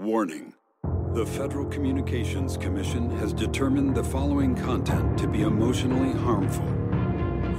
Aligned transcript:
Warning 0.00 0.54
The 1.12 1.26
Federal 1.26 1.66
Communications 1.66 2.56
Commission 2.56 3.10
has 3.18 3.34
determined 3.34 3.94
the 3.94 4.02
following 4.02 4.54
content 4.54 5.18
to 5.18 5.28
be 5.28 5.42
emotionally 5.42 6.18
harmful. 6.20 6.64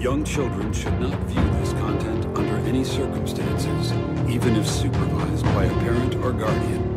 Young 0.01 0.23
children 0.25 0.73
should 0.73 0.99
not 0.99 1.19
view 1.25 1.43
this 1.59 1.71
content 1.73 2.25
under 2.35 2.55
any 2.67 2.83
circumstances, 2.83 3.91
even 4.27 4.55
if 4.55 4.67
supervised 4.67 5.45
by 5.53 5.65
a 5.65 5.79
parent 5.81 6.15
or 6.15 6.31
guardian. 6.31 6.95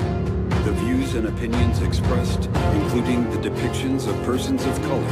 The 0.65 0.73
views 0.73 1.15
and 1.15 1.27
opinions 1.27 1.83
expressed, 1.83 2.47
including 2.73 3.31
the 3.31 3.51
depictions 3.51 4.09
of 4.09 4.17
persons 4.25 4.65
of 4.65 4.81
color 4.85 5.05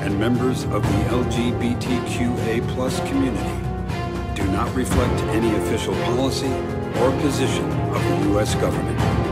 and 0.00 0.18
members 0.18 0.64
of 0.64 0.80
the 0.80 1.04
LGBTQA 1.10 2.64
community, 3.06 4.34
do 4.34 4.50
not 4.50 4.74
reflect 4.74 5.20
any 5.24 5.54
official 5.56 5.92
policy 6.06 6.54
or 7.02 7.10
position 7.20 7.70
of 7.70 8.02
the 8.02 8.28
U.S. 8.30 8.54
government. 8.54 9.27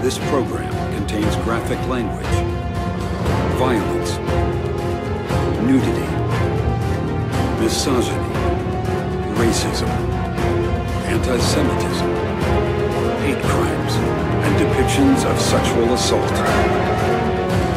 This 0.00 0.16
program 0.30 0.72
contains 0.94 1.34
graphic 1.44 1.76
language, 1.88 2.24
violence, 3.58 4.16
nudity, 5.66 6.08
misogyny, 7.60 8.30
racism, 9.34 9.88
anti-Semitism, 11.04 12.10
hate 13.26 13.42
crimes, 13.42 13.94
and 14.44 14.56
depictions 14.56 15.28
of 15.28 15.38
sexual 15.40 15.92
assault. 15.92 16.32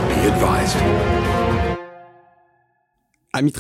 Be 0.10 0.28
advised. 0.28 0.78
Amis 3.34 3.54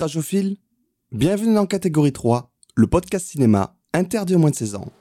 bienvenue 1.11 1.55
dans 1.55 1.65
Catégorie 1.65 2.13
3, 2.13 2.51
le 2.75 2.85
podcast 2.85 3.25
cinéma 3.25 3.75
interdit 3.95 4.35
aux 4.35 4.39
moins 4.39 4.51
de 4.51 4.55
16 4.55 4.75
ans. 4.75 4.91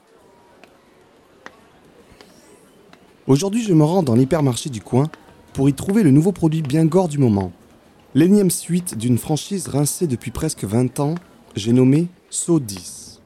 Aujourd'hui, 3.30 3.62
je 3.62 3.72
me 3.72 3.84
rends 3.84 4.02
dans 4.02 4.16
l'hypermarché 4.16 4.70
du 4.70 4.80
coin 4.80 5.08
pour 5.52 5.68
y 5.68 5.72
trouver 5.72 6.02
le 6.02 6.10
nouveau 6.10 6.32
produit 6.32 6.62
bien 6.62 6.84
gore 6.84 7.06
du 7.06 7.18
moment. 7.18 7.52
L'énième 8.16 8.50
suite 8.50 8.98
d'une 8.98 9.18
franchise 9.18 9.68
rincée 9.68 10.08
depuis 10.08 10.32
presque 10.32 10.64
20 10.64 10.98
ans, 10.98 11.14
j'ai 11.54 11.72
nommé 11.72 12.08
Saw 12.28 12.58
10. 12.58 13.20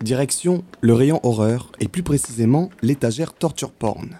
Direction 0.00 0.64
le 0.80 0.92
rayon 0.94 1.20
horreur 1.22 1.70
et 1.78 1.86
plus 1.86 2.02
précisément 2.02 2.68
l'étagère 2.82 3.32
torture 3.32 3.70
porn. 3.70 4.18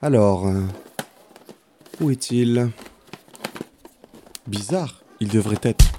Alors, 0.00 0.46
euh, 0.46 0.62
où 2.00 2.12
est-il? 2.12 2.70
Bizarre, 4.46 5.02
il 5.18 5.26
devrait 5.26 5.58
être. 5.62 5.93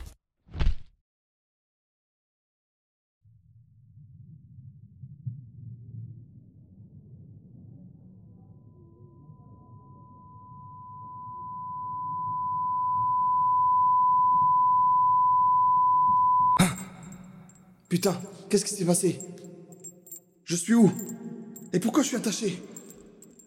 Putain, 17.95 18.21
qu'est-ce 18.49 18.65
qui 18.65 18.75
s'est 18.75 18.83
passé? 18.83 19.21
Je 20.43 20.57
suis 20.57 20.73
où? 20.73 20.91
Et 21.71 21.79
pourquoi 21.79 22.03
je 22.03 22.09
suis 22.09 22.17
attaché? 22.17 22.61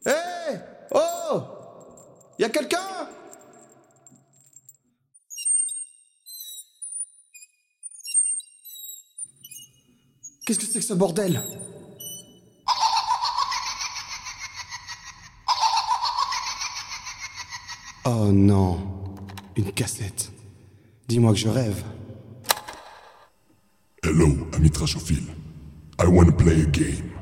Hé! 0.07 0.57
Oh! 0.91 1.43
Y 2.39 2.45
a 2.45 2.49
quelqu'un? 2.49 2.79
Qu'est-ce 10.47 10.59
que 10.59 10.65
c'est 10.65 10.79
que 10.79 10.85
ce 10.87 10.95
bordel? 10.95 11.43
Oh 18.07 18.33
non, 18.33 19.15
une 19.57 19.75
cassette. 19.75 20.31
Dis-moi 21.07 21.33
que 21.33 21.39
je 21.39 21.49
rêve. 21.51 21.85
Trashophile. 24.67 25.29
I 26.01 26.09
wanna 26.09 26.33
play 26.33 26.63
a 26.63 26.67
game. 26.67 27.18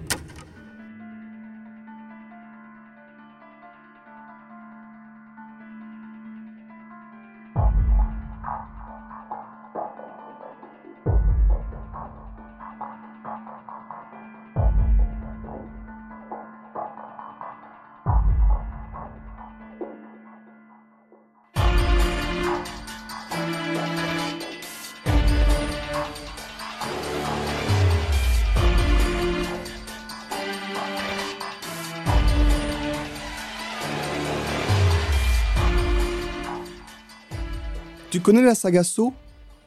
La 38.47 38.55
saga 38.55 38.85
Saw 38.85 39.13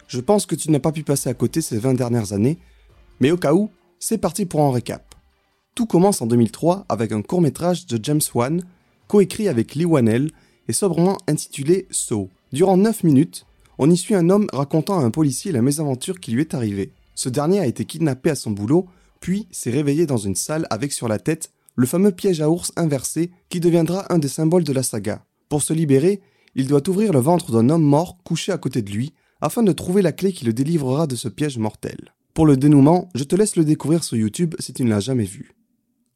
Je 0.08 0.22
pense 0.22 0.46
que 0.46 0.56
tu 0.56 0.72
n'as 0.72 0.80
pas 0.80 0.94
pu 0.94 1.04
passer 1.04 1.30
à 1.30 1.34
côté 1.34 1.62
ces 1.62 1.78
20 1.78 1.94
dernières 1.96 2.34
années, 2.34 2.58
mais 3.20 3.32
au 3.32 3.38
cas 3.38 3.54
où, 3.54 3.70
c'est 4.00 4.18
parti 4.18 4.46
pour 4.46 4.62
un 4.62 4.72
récap. 4.72 5.16
Tout 5.76 5.86
commence 5.86 6.22
en 6.22 6.28
2003 6.28 6.86
avec 6.88 7.12
un 7.12 7.22
court-métrage 7.22 7.86
de 7.88 8.00
James 8.02 8.22
Wan, 8.34 8.64
coécrit 9.08 9.50
avec 9.50 9.76
Lee 9.76 9.86
Wanell 9.86 10.32
et 10.68 10.74
sobrement 10.74 11.18
intitulé 11.28 11.88
Saw. 11.92 12.30
Durant 12.54 12.78
9 12.78 13.04
minutes, 13.04 13.46
on 13.78 13.90
y 13.90 13.98
suit 13.98 14.16
un 14.16 14.30
homme 14.30 14.48
racontant 14.54 15.00
à 15.00 15.04
un 15.04 15.12
policier 15.12 15.52
la 15.52 15.62
mésaventure 15.62 16.20
qui 16.20 16.32
lui 16.32 16.42
est 16.42 16.54
arrivée. 16.54 16.94
Ce 17.16 17.28
dernier 17.28 17.60
a 17.60 17.66
été 17.66 17.84
kidnappé 17.84 18.30
à 18.30 18.36
son 18.36 18.52
boulot, 18.52 18.88
puis 19.20 19.48
s'est 19.52 19.72
réveillé 19.72 20.06
dans 20.06 20.18
une 20.18 20.36
salle 20.36 20.68
avec 20.70 20.94
sur 20.94 21.10
la 21.10 21.20
tête 21.20 21.52
le 21.76 21.86
fameux 21.86 22.12
piège 22.12 22.40
à 22.40 22.50
ours 22.50 22.72
inversé 22.78 23.32
qui 23.50 23.60
deviendra 23.60 24.12
un 24.14 24.20
des 24.20 24.28
symboles 24.30 24.64
de 24.64 24.74
la 24.74 24.84
saga. 24.84 25.26
Pour 25.50 25.64
se 25.64 25.74
libérer, 25.74 26.22
il 26.56 26.68
doit 26.68 26.88
ouvrir 26.90 27.14
le 27.14 27.20
ventre 27.20 27.52
d'un 27.52 27.70
homme 27.70 27.84
mort 27.84 28.18
couché 28.24 28.52
à 28.52 28.58
côté 28.58 28.82
de 28.82 28.92
lui 28.92 29.14
afin 29.42 29.64
de 29.64 29.72
trouver 29.72 30.02
la 30.02 30.12
clé 30.12 30.34
qui 30.34 30.46
le 30.46 30.54
délivrera 30.54 31.08
de 31.08 31.16
ce 31.16 31.30
piège 31.30 31.58
mortel. 31.58 32.14
Pour 32.34 32.46
le 32.46 32.58
dénouement, 32.58 33.10
je 33.16 33.24
te 33.24 33.36
laisse 33.36 33.56
le 33.56 33.66
découvrir 33.66 34.04
sur 34.04 34.18
YouTube 34.18 34.56
si 34.60 34.74
tu 34.74 34.84
ne 34.84 34.90
l'as 34.90 35.00
jamais 35.00 35.24
vu. 35.24 35.56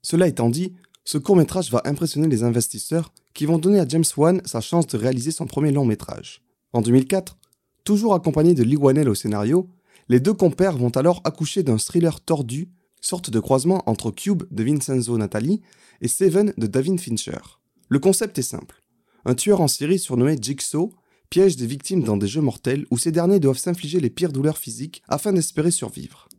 Cela 0.01 0.27
étant 0.27 0.49
dit, 0.49 0.73
ce 1.05 1.17
court-métrage 1.17 1.71
va 1.71 1.81
impressionner 1.85 2.27
les 2.27 2.43
investisseurs 2.43 3.13
qui 3.33 3.45
vont 3.45 3.57
donner 3.57 3.79
à 3.79 3.87
James 3.87 4.03
Wan 4.15 4.41
sa 4.45 4.61
chance 4.61 4.87
de 4.87 4.97
réaliser 4.97 5.31
son 5.31 5.47
premier 5.47 5.71
long 5.71 5.85
métrage. 5.85 6.41
En 6.71 6.81
2004, 6.81 7.37
toujours 7.83 8.13
accompagné 8.13 8.53
de 8.53 8.63
Lee 8.63 8.77
Wanell 8.77 9.09
au 9.09 9.15
scénario, 9.15 9.69
les 10.09 10.19
deux 10.19 10.33
compères 10.33 10.77
vont 10.77 10.89
alors 10.89 11.21
accoucher 11.23 11.63
d'un 11.63 11.77
thriller 11.77 12.21
tordu, 12.21 12.69
sorte 13.01 13.29
de 13.29 13.39
croisement 13.39 13.83
entre 13.85 14.11
Cube 14.11 14.43
de 14.51 14.63
Vincenzo 14.63 15.17
Natali 15.17 15.61
et 16.01 16.07
Seven 16.07 16.53
de 16.57 16.67
David 16.67 16.99
Fincher. 16.99 17.39
Le 17.89 17.99
concept 17.99 18.37
est 18.39 18.43
simple. 18.43 18.82
Un 19.25 19.35
tueur 19.35 19.61
en 19.61 19.67
série 19.67 19.99
surnommé 19.99 20.37
Jigsaw 20.39 20.93
piège 21.29 21.55
des 21.55 21.65
victimes 21.65 22.03
dans 22.03 22.17
des 22.17 22.27
jeux 22.27 22.41
mortels 22.41 22.85
où 22.91 22.97
ces 22.99 23.11
derniers 23.11 23.39
doivent 23.39 23.57
s'infliger 23.57 23.99
les 23.99 24.11
pires 24.11 24.31
douleurs 24.31 24.59
physiques 24.59 25.01
afin 25.07 25.33
d'espérer 25.33 25.71
survivre. 25.71 26.29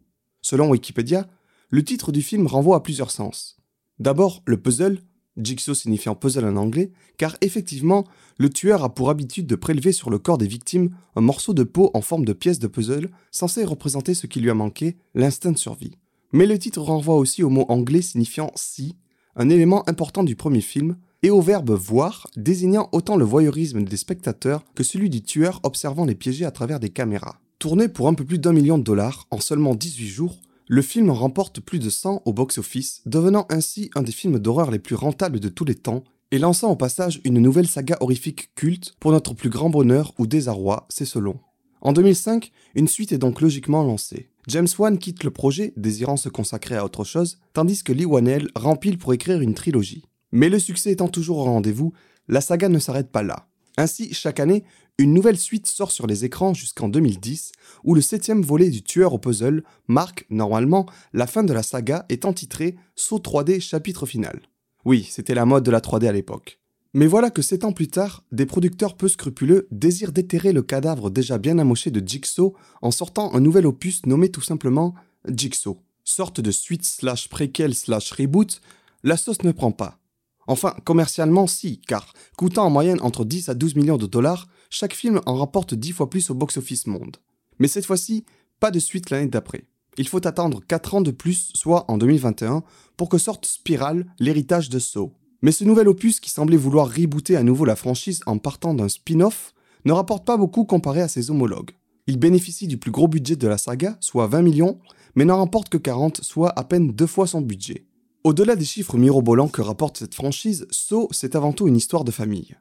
Selon 0.40 0.68
Wikipédia, 0.70 1.26
le 1.70 1.82
titre 1.82 2.12
du 2.12 2.22
film 2.22 2.46
renvoie 2.46 2.76
à 2.76 2.80
plusieurs 2.80 3.10
sens. 3.10 3.56
D'abord, 3.98 4.42
le 4.46 4.56
puzzle, 4.56 5.00
Jigsaw 5.36 5.74
signifiant 5.74 6.14
puzzle 6.14 6.44
en 6.44 6.54
anglais, 6.54 6.92
car 7.16 7.36
effectivement, 7.40 8.04
le 8.38 8.50
tueur 8.50 8.84
a 8.84 8.94
pour 8.94 9.10
habitude 9.10 9.48
de 9.48 9.56
prélever 9.56 9.90
sur 9.90 10.10
le 10.10 10.18
corps 10.20 10.38
des 10.38 10.46
victimes 10.46 10.94
un 11.16 11.22
morceau 11.22 11.54
de 11.54 11.64
peau 11.64 11.90
en 11.94 12.00
forme 12.00 12.24
de 12.24 12.32
pièce 12.32 12.60
de 12.60 12.68
puzzle 12.68 13.10
censé 13.32 13.64
représenter 13.64 14.14
ce 14.14 14.28
qui 14.28 14.38
lui 14.38 14.50
a 14.50 14.54
manqué, 14.54 14.96
l'instinct 15.14 15.52
de 15.52 15.58
survie. 15.58 15.98
Mais 16.30 16.46
le 16.46 16.58
titre 16.58 16.82
renvoie 16.82 17.16
aussi 17.16 17.42
au 17.42 17.50
mot 17.50 17.64
anglais 17.68 18.02
signifiant 18.02 18.52
see, 18.54 18.94
un 19.34 19.48
élément 19.48 19.88
important 19.88 20.22
du 20.22 20.36
premier 20.36 20.60
film, 20.60 20.98
et 21.24 21.30
au 21.30 21.40
verbe 21.40 21.70
voir, 21.70 22.26
désignant 22.36 22.90
autant 22.92 23.16
le 23.16 23.24
voyeurisme 23.24 23.82
des 23.82 23.96
spectateurs 23.96 24.62
que 24.74 24.84
celui 24.84 25.08
du 25.08 25.22
tueur 25.22 25.58
observant 25.62 26.04
les 26.04 26.14
piégés 26.14 26.44
à 26.44 26.50
travers 26.50 26.78
des 26.78 26.90
caméras. 26.90 27.40
Tourné 27.58 27.88
pour 27.88 28.08
un 28.08 28.14
peu 28.14 28.26
plus 28.26 28.38
d'un 28.38 28.52
million 28.52 28.76
de 28.76 28.82
dollars 28.82 29.26
en 29.30 29.40
seulement 29.40 29.74
18 29.74 30.06
jours, 30.06 30.36
le 30.68 30.82
film 30.82 31.08
remporte 31.08 31.60
plus 31.60 31.78
de 31.78 31.88
100 31.88 32.20
au 32.26 32.34
box-office, 32.34 33.00
devenant 33.06 33.46
ainsi 33.48 33.90
un 33.94 34.02
des 34.02 34.12
films 34.12 34.38
d'horreur 34.38 34.70
les 34.70 34.78
plus 34.78 34.96
rentables 34.96 35.40
de 35.40 35.48
tous 35.48 35.64
les 35.64 35.74
temps 35.74 36.04
et 36.30 36.38
lançant 36.38 36.70
au 36.70 36.76
passage 36.76 37.22
une 37.24 37.40
nouvelle 37.40 37.68
saga 37.68 37.96
horrifique 38.00 38.54
culte 38.54 38.94
pour 39.00 39.12
notre 39.12 39.32
plus 39.32 39.48
grand 39.48 39.70
bonheur 39.70 40.12
ou 40.18 40.26
désarroi, 40.26 40.84
c'est 40.90 41.06
selon. 41.06 41.40
En 41.80 41.94
2005, 41.94 42.52
une 42.74 42.88
suite 42.88 43.12
est 43.12 43.18
donc 43.18 43.40
logiquement 43.40 43.82
lancée. 43.82 44.28
James 44.48 44.68
Wan 44.78 44.98
quitte 44.98 45.24
le 45.24 45.30
projet, 45.30 45.72
désirant 45.78 46.18
se 46.18 46.28
consacrer 46.28 46.76
à 46.76 46.84
autre 46.84 47.04
chose, 47.04 47.38
tandis 47.54 47.82
que 47.82 47.94
Lee 47.94 48.04
Wanell 48.04 48.48
rempile 48.54 48.98
pour 48.98 49.14
écrire 49.14 49.40
une 49.40 49.54
trilogie. 49.54 50.04
Mais 50.34 50.48
le 50.48 50.58
succès 50.58 50.90
étant 50.90 51.06
toujours 51.06 51.38
au 51.38 51.44
rendez-vous, 51.44 51.92
la 52.26 52.40
saga 52.40 52.68
ne 52.68 52.80
s'arrête 52.80 53.12
pas 53.12 53.22
là. 53.22 53.46
Ainsi, 53.76 54.12
chaque 54.12 54.40
année, 54.40 54.64
une 54.98 55.14
nouvelle 55.14 55.38
suite 55.38 55.68
sort 55.68 55.92
sur 55.92 56.08
les 56.08 56.24
écrans 56.24 56.54
jusqu'en 56.54 56.88
2010, 56.88 57.52
où 57.84 57.94
le 57.94 58.00
septième 58.00 58.42
volet 58.42 58.68
du 58.68 58.82
tueur 58.82 59.14
au 59.14 59.18
puzzle 59.18 59.62
marque, 59.86 60.26
normalement, 60.30 60.86
la 61.12 61.28
fin 61.28 61.44
de 61.44 61.52
la 61.52 61.62
saga 61.62 62.04
étant 62.08 62.32
titré 62.32 62.74
Saut 62.96 63.20
3D 63.20 63.60
chapitre 63.60 64.06
final. 64.06 64.40
Oui, 64.84 65.06
c'était 65.08 65.36
la 65.36 65.46
mode 65.46 65.62
de 65.62 65.70
la 65.70 65.78
3D 65.78 66.08
à 66.08 66.12
l'époque. 66.12 66.58
Mais 66.94 67.06
voilà 67.06 67.30
que 67.30 67.42
sept 67.42 67.62
ans 67.62 67.72
plus 67.72 67.88
tard, 67.88 68.24
des 68.32 68.46
producteurs 68.46 68.96
peu 68.96 69.06
scrupuleux 69.06 69.68
désirent 69.70 70.12
déterrer 70.12 70.52
le 70.52 70.62
cadavre 70.62 71.10
déjà 71.10 71.38
bien 71.38 71.60
amoché 71.60 71.92
de 71.92 72.04
Jigsaw 72.04 72.56
en 72.82 72.90
sortant 72.90 73.32
un 73.34 73.40
nouvel 73.40 73.66
opus 73.66 74.04
nommé 74.04 74.30
tout 74.30 74.42
simplement 74.42 74.96
Jigsaw. 75.28 75.78
Sorte 76.02 76.40
de 76.40 76.50
suite 76.50 76.84
slash 76.84 77.28
préquel 77.28 77.72
slash 77.72 78.10
reboot, 78.10 78.60
la 79.04 79.16
sauce 79.16 79.44
ne 79.44 79.52
prend 79.52 79.70
pas. 79.70 80.00
Enfin, 80.46 80.74
commercialement, 80.84 81.46
si, 81.46 81.80
car 81.80 82.12
coûtant 82.36 82.66
en 82.66 82.70
moyenne 82.70 83.00
entre 83.00 83.24
10 83.24 83.48
à 83.48 83.54
12 83.54 83.76
millions 83.76 83.96
de 83.96 84.06
dollars, 84.06 84.46
chaque 84.70 84.94
film 84.94 85.20
en 85.26 85.36
rapporte 85.36 85.74
10 85.74 85.92
fois 85.92 86.10
plus 86.10 86.30
au 86.30 86.34
box-office 86.34 86.86
monde. 86.86 87.16
Mais 87.58 87.68
cette 87.68 87.86
fois-ci, 87.86 88.24
pas 88.60 88.70
de 88.70 88.78
suite 88.78 89.10
l'année 89.10 89.28
d'après. 89.28 89.64
Il 89.96 90.08
faut 90.08 90.26
attendre 90.26 90.60
4 90.66 90.94
ans 90.94 91.00
de 91.00 91.10
plus, 91.10 91.50
soit 91.54 91.90
en 91.90 91.98
2021, 91.98 92.62
pour 92.96 93.08
que 93.08 93.18
sorte 93.18 93.46
Spiral, 93.46 94.06
l'héritage 94.18 94.68
de 94.68 94.78
Saw. 94.78 95.12
Mais 95.42 95.52
ce 95.52 95.64
nouvel 95.64 95.88
opus 95.88 96.20
qui 96.20 96.30
semblait 96.30 96.56
vouloir 96.56 96.88
rebooter 96.88 97.36
à 97.36 97.42
nouveau 97.42 97.64
la 97.64 97.76
franchise 97.76 98.20
en 98.26 98.38
partant 98.38 98.74
d'un 98.74 98.88
spin-off 98.88 99.52
ne 99.84 99.92
rapporte 99.92 100.24
pas 100.24 100.36
beaucoup 100.36 100.64
comparé 100.64 101.02
à 101.02 101.08
ses 101.08 101.30
homologues. 101.30 101.72
Il 102.06 102.18
bénéficie 102.18 102.66
du 102.66 102.78
plus 102.78 102.90
gros 102.90 103.08
budget 103.08 103.36
de 103.36 103.48
la 103.48 103.58
saga, 103.58 103.96
soit 104.00 104.26
20 104.26 104.42
millions, 104.42 104.78
mais 105.14 105.24
n'en 105.24 105.36
remporte 105.36 105.68
que 105.68 105.78
40, 105.78 106.22
soit 106.22 106.58
à 106.58 106.64
peine 106.64 106.92
deux 106.92 107.06
fois 107.06 107.26
son 107.26 107.40
budget. 107.40 107.86
Au-delà 108.24 108.56
des 108.56 108.64
chiffres 108.64 108.96
mirobolants 108.96 109.48
que 109.48 109.60
rapporte 109.60 109.98
cette 109.98 110.14
franchise, 110.14 110.66
Saw, 110.70 111.08
c'est 111.10 111.36
avant 111.36 111.52
tout 111.52 111.68
une 111.68 111.76
histoire 111.76 112.04
de 112.04 112.10
famille. 112.10 112.56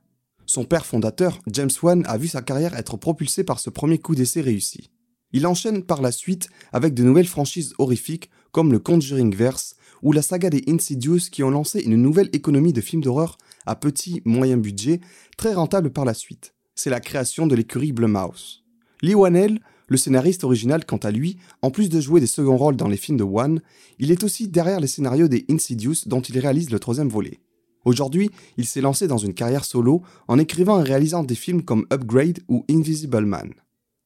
Son 0.46 0.66
père 0.66 0.86
fondateur, 0.86 1.40
James 1.48 1.72
Wan, 1.82 2.04
a 2.06 2.18
vu 2.18 2.28
sa 2.28 2.42
carrière 2.42 2.76
être 2.76 2.98
propulsée 2.98 3.46
par 3.46 3.62
ce 3.62 3.70
premier 3.70 3.98
coup 3.98 4.14
d'essai 4.14 4.42
réussi. 4.42 4.90
Il 5.32 5.48
enchaîne 5.48 5.84
par 5.84 6.02
la 6.02 6.12
suite 6.12 6.50
avec 6.74 6.94
de 6.94 7.04
nouvelles 7.04 7.28
franchises 7.28 7.76
horrifiques 7.78 8.30
comme 8.52 8.74
le 8.74 8.80
Conjuring 8.80 9.34
Verse 9.34 9.78
ou 10.02 10.12
la 10.12 10.22
saga 10.22 10.50
des 10.50 10.66
Insidious 10.68 11.30
qui 11.32 11.44
ont 11.44 11.50
lancé 11.50 11.80
une 11.80 11.96
nouvelle 11.96 12.30
économie 12.34 12.74
de 12.74 12.82
films 12.82 13.02
d'horreur 13.02 13.38
à 13.66 13.78
petit 13.78 14.22
moyen 14.26 14.58
budget, 14.58 15.00
très 15.38 15.54
rentable 15.54 15.92
par 15.92 16.04
la 16.04 16.14
suite. 16.14 16.56
C'est 16.76 16.90
la 16.90 17.00
création 17.00 17.48
de 17.48 17.56
l'écurie 17.56 17.94
Blumhouse. 17.94 18.66
Lee 19.02 19.16
Wanell 19.16 19.62
le 19.88 19.98
scénariste 19.98 20.44
original, 20.44 20.86
quant 20.86 20.98
à 20.98 21.12
lui, 21.12 21.38
en 21.62 21.72
plus 21.72 21.90
de 21.90 22.00
jouer 22.00 22.20
des 22.20 22.28
seconds 22.28 22.58
rôles 22.58 22.76
dans 22.76 22.88
les 22.88 22.98
films 22.98 23.18
de 23.18 23.24
One, 23.24 23.62
il 24.00 24.12
est 24.12 24.24
aussi 24.24 24.48
derrière 24.48 24.80
les 24.80 24.88
scénarios 24.88 25.28
des 25.28 25.46
Insidious 25.50 26.06
dont 26.06 26.22
il 26.22 26.40
réalise 26.40 26.72
le 26.72 26.80
troisième 26.80 27.10
volet. 27.10 27.40
Aujourd'hui, 27.86 28.30
il 28.58 28.66
s'est 28.66 28.82
lancé 28.82 29.08
dans 29.08 29.18
une 29.18 29.34
carrière 29.34 29.66
solo 29.66 30.02
en 30.28 30.40
écrivant 30.40 30.80
et 30.80 30.88
réalisant 30.88 31.24
des 31.24 31.36
films 31.36 31.64
comme 31.64 31.86
Upgrade 31.92 32.40
ou 32.48 32.66
Invisible 32.70 33.26
Man. 33.26 33.54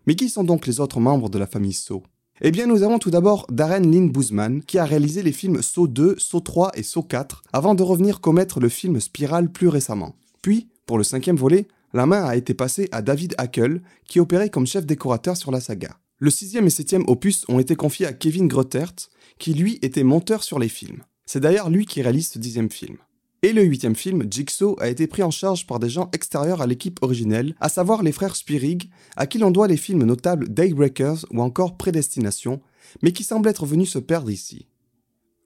Mais 0.07 0.15
qui 0.15 0.29
sont 0.29 0.43
donc 0.43 0.65
les 0.65 0.79
autres 0.79 0.99
membres 0.99 1.29
de 1.29 1.37
la 1.37 1.47
famille 1.47 1.73
Saw? 1.73 2.01
Eh 2.41 2.51
bien, 2.51 2.67
nous 2.67 2.83
avons 2.83 2.99
tout 2.99 3.09
d'abord 3.09 3.45
Darren 3.49 3.79
Lynn 3.79 4.11
Boozman, 4.11 4.61
qui 4.61 4.77
a 4.77 4.85
réalisé 4.85 5.23
les 5.23 5.31
films 5.31 5.61
Saw 5.61 5.87
2, 5.87 6.15
Saw 6.19 6.39
3 6.39 6.71
et 6.75 6.83
Saw 6.83 7.01
4, 7.01 7.43
avant 7.51 7.75
de 7.75 7.83
revenir 7.83 8.21
commettre 8.21 8.59
le 8.59 8.69
film 8.69 8.99
Spiral 8.99 9.51
plus 9.51 9.67
récemment. 9.67 10.15
Puis, 10.41 10.69
pour 10.85 10.97
le 10.97 11.03
cinquième 11.03 11.35
volet, 11.35 11.67
la 11.97 12.05
main 12.05 12.23
a 12.23 12.35
été 12.35 12.53
passée 12.53 12.87
à 12.91 13.01
David 13.01 13.33
Hackel, 13.37 13.81
qui 14.07 14.19
opérait 14.19 14.49
comme 14.49 14.67
chef 14.67 14.85
décorateur 14.85 15.35
sur 15.35 15.51
la 15.51 15.59
saga. 15.59 15.97
Le 16.19 16.29
sixième 16.29 16.67
et 16.67 16.69
septième 16.69 17.03
opus 17.07 17.43
ont 17.49 17.59
été 17.59 17.75
confiés 17.75 18.05
à 18.05 18.13
Kevin 18.13 18.47
Grottert, 18.47 18.93
qui 19.39 19.53
lui 19.53 19.79
était 19.81 20.03
monteur 20.03 20.43
sur 20.43 20.59
les 20.59 20.69
films. 20.69 21.01
C'est 21.25 21.39
d'ailleurs 21.39 21.69
lui 21.69 21.85
qui 21.85 22.01
réalise 22.01 22.29
ce 22.29 22.39
dixième 22.39 22.69
film. 22.69 22.97
Et 23.41 23.51
le 23.51 23.63
huitième 23.63 23.95
film, 23.95 24.25
Jigsaw, 24.29 24.75
a 24.79 24.89
été 24.89 25.07
pris 25.07 25.23
en 25.23 25.31
charge 25.31 25.65
par 25.65 25.79
des 25.79 25.89
gens 25.89 26.09
extérieurs 26.13 26.61
à 26.61 26.67
l'équipe 26.67 26.99
originelle, 27.01 27.55
à 27.59 27.67
savoir 27.67 28.03
les 28.03 28.11
frères 28.11 28.35
Spirig, 28.35 28.89
à 29.15 29.25
qui 29.25 29.39
l'on 29.39 29.51
doit 29.51 29.67
les 29.67 29.77
films 29.77 30.03
notables 30.03 30.49
Daybreakers 30.49 31.25
ou 31.31 31.41
encore 31.41 31.77
Prédestination, 31.77 32.61
mais 33.01 33.11
qui 33.11 33.23
semblent 33.23 33.49
être 33.49 33.65
venus 33.65 33.91
se 33.91 33.99
perdre 33.99 34.29
ici. 34.29 34.67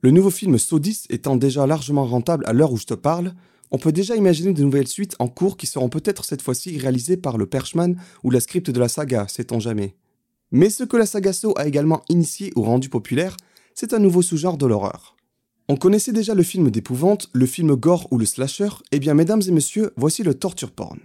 Le 0.02 0.12
nouveau 0.12 0.30
film 0.32 0.58
Saw 0.58 0.80
10 0.80 1.08
étant 1.12 1.38
déjà 1.38 1.66
largement 1.66 2.06
rentable 2.06 2.46
à 2.46 2.54
l'heure 2.54 2.74
où 2.74 2.78
je 2.78 2.86
te 2.86 2.94
parle, 2.94 3.34
on 3.72 3.78
peut 3.78 3.92
déjà 3.92 4.16
imaginer 4.16 4.54
de 4.54 4.62
nouvelles 4.62 4.88
suites 4.88 5.16
en 5.20 5.28
cours 5.28 5.58
qui 5.58 5.66
seront 5.66 5.90
peut-être 5.90 6.26
cette 6.26 6.42
fois-ci 6.42 6.78
réalisées 6.78 7.18
par 7.18 7.38
le 7.38 7.46
Perchman 7.46 7.96
ou 8.24 8.30
la 8.30 8.42
script 8.42 8.70
de 8.70 8.80
la 8.80 8.90
saga, 8.90 9.28
sait-on 9.28 9.60
jamais. 9.60 9.96
Mais 10.52 10.70
ce 10.70 10.84
que 10.84 10.98
la 10.98 11.06
saga 11.06 11.32
So 11.32 11.54
a 11.58 11.68
également 11.68 12.02
initié 12.10 12.52
ou 12.58 12.64
rendu 12.64 12.90
populaire, 12.90 13.38
c'est 13.74 13.94
un 13.94 14.00
nouveau 14.00 14.22
sous-genre 14.22 14.58
de 14.58 14.66
l'horreur. 14.66 15.16
On 15.70 15.78
connaissait 15.78 16.12
déjà 16.12 16.34
le 16.34 16.44
film 16.44 16.70
d'épouvante, 16.70 17.30
le 17.32 17.46
film 17.46 17.76
gore 17.76 18.08
ou 18.12 18.18
le 18.18 18.26
slasher, 18.26 18.66
et 18.92 18.98
eh 18.98 19.00
bien 19.00 19.14
mesdames 19.14 19.42
et 19.48 19.52
messieurs, 19.52 19.92
voici 19.96 20.24
le 20.24 20.34
torture 20.34 20.72
porn. 20.72 21.00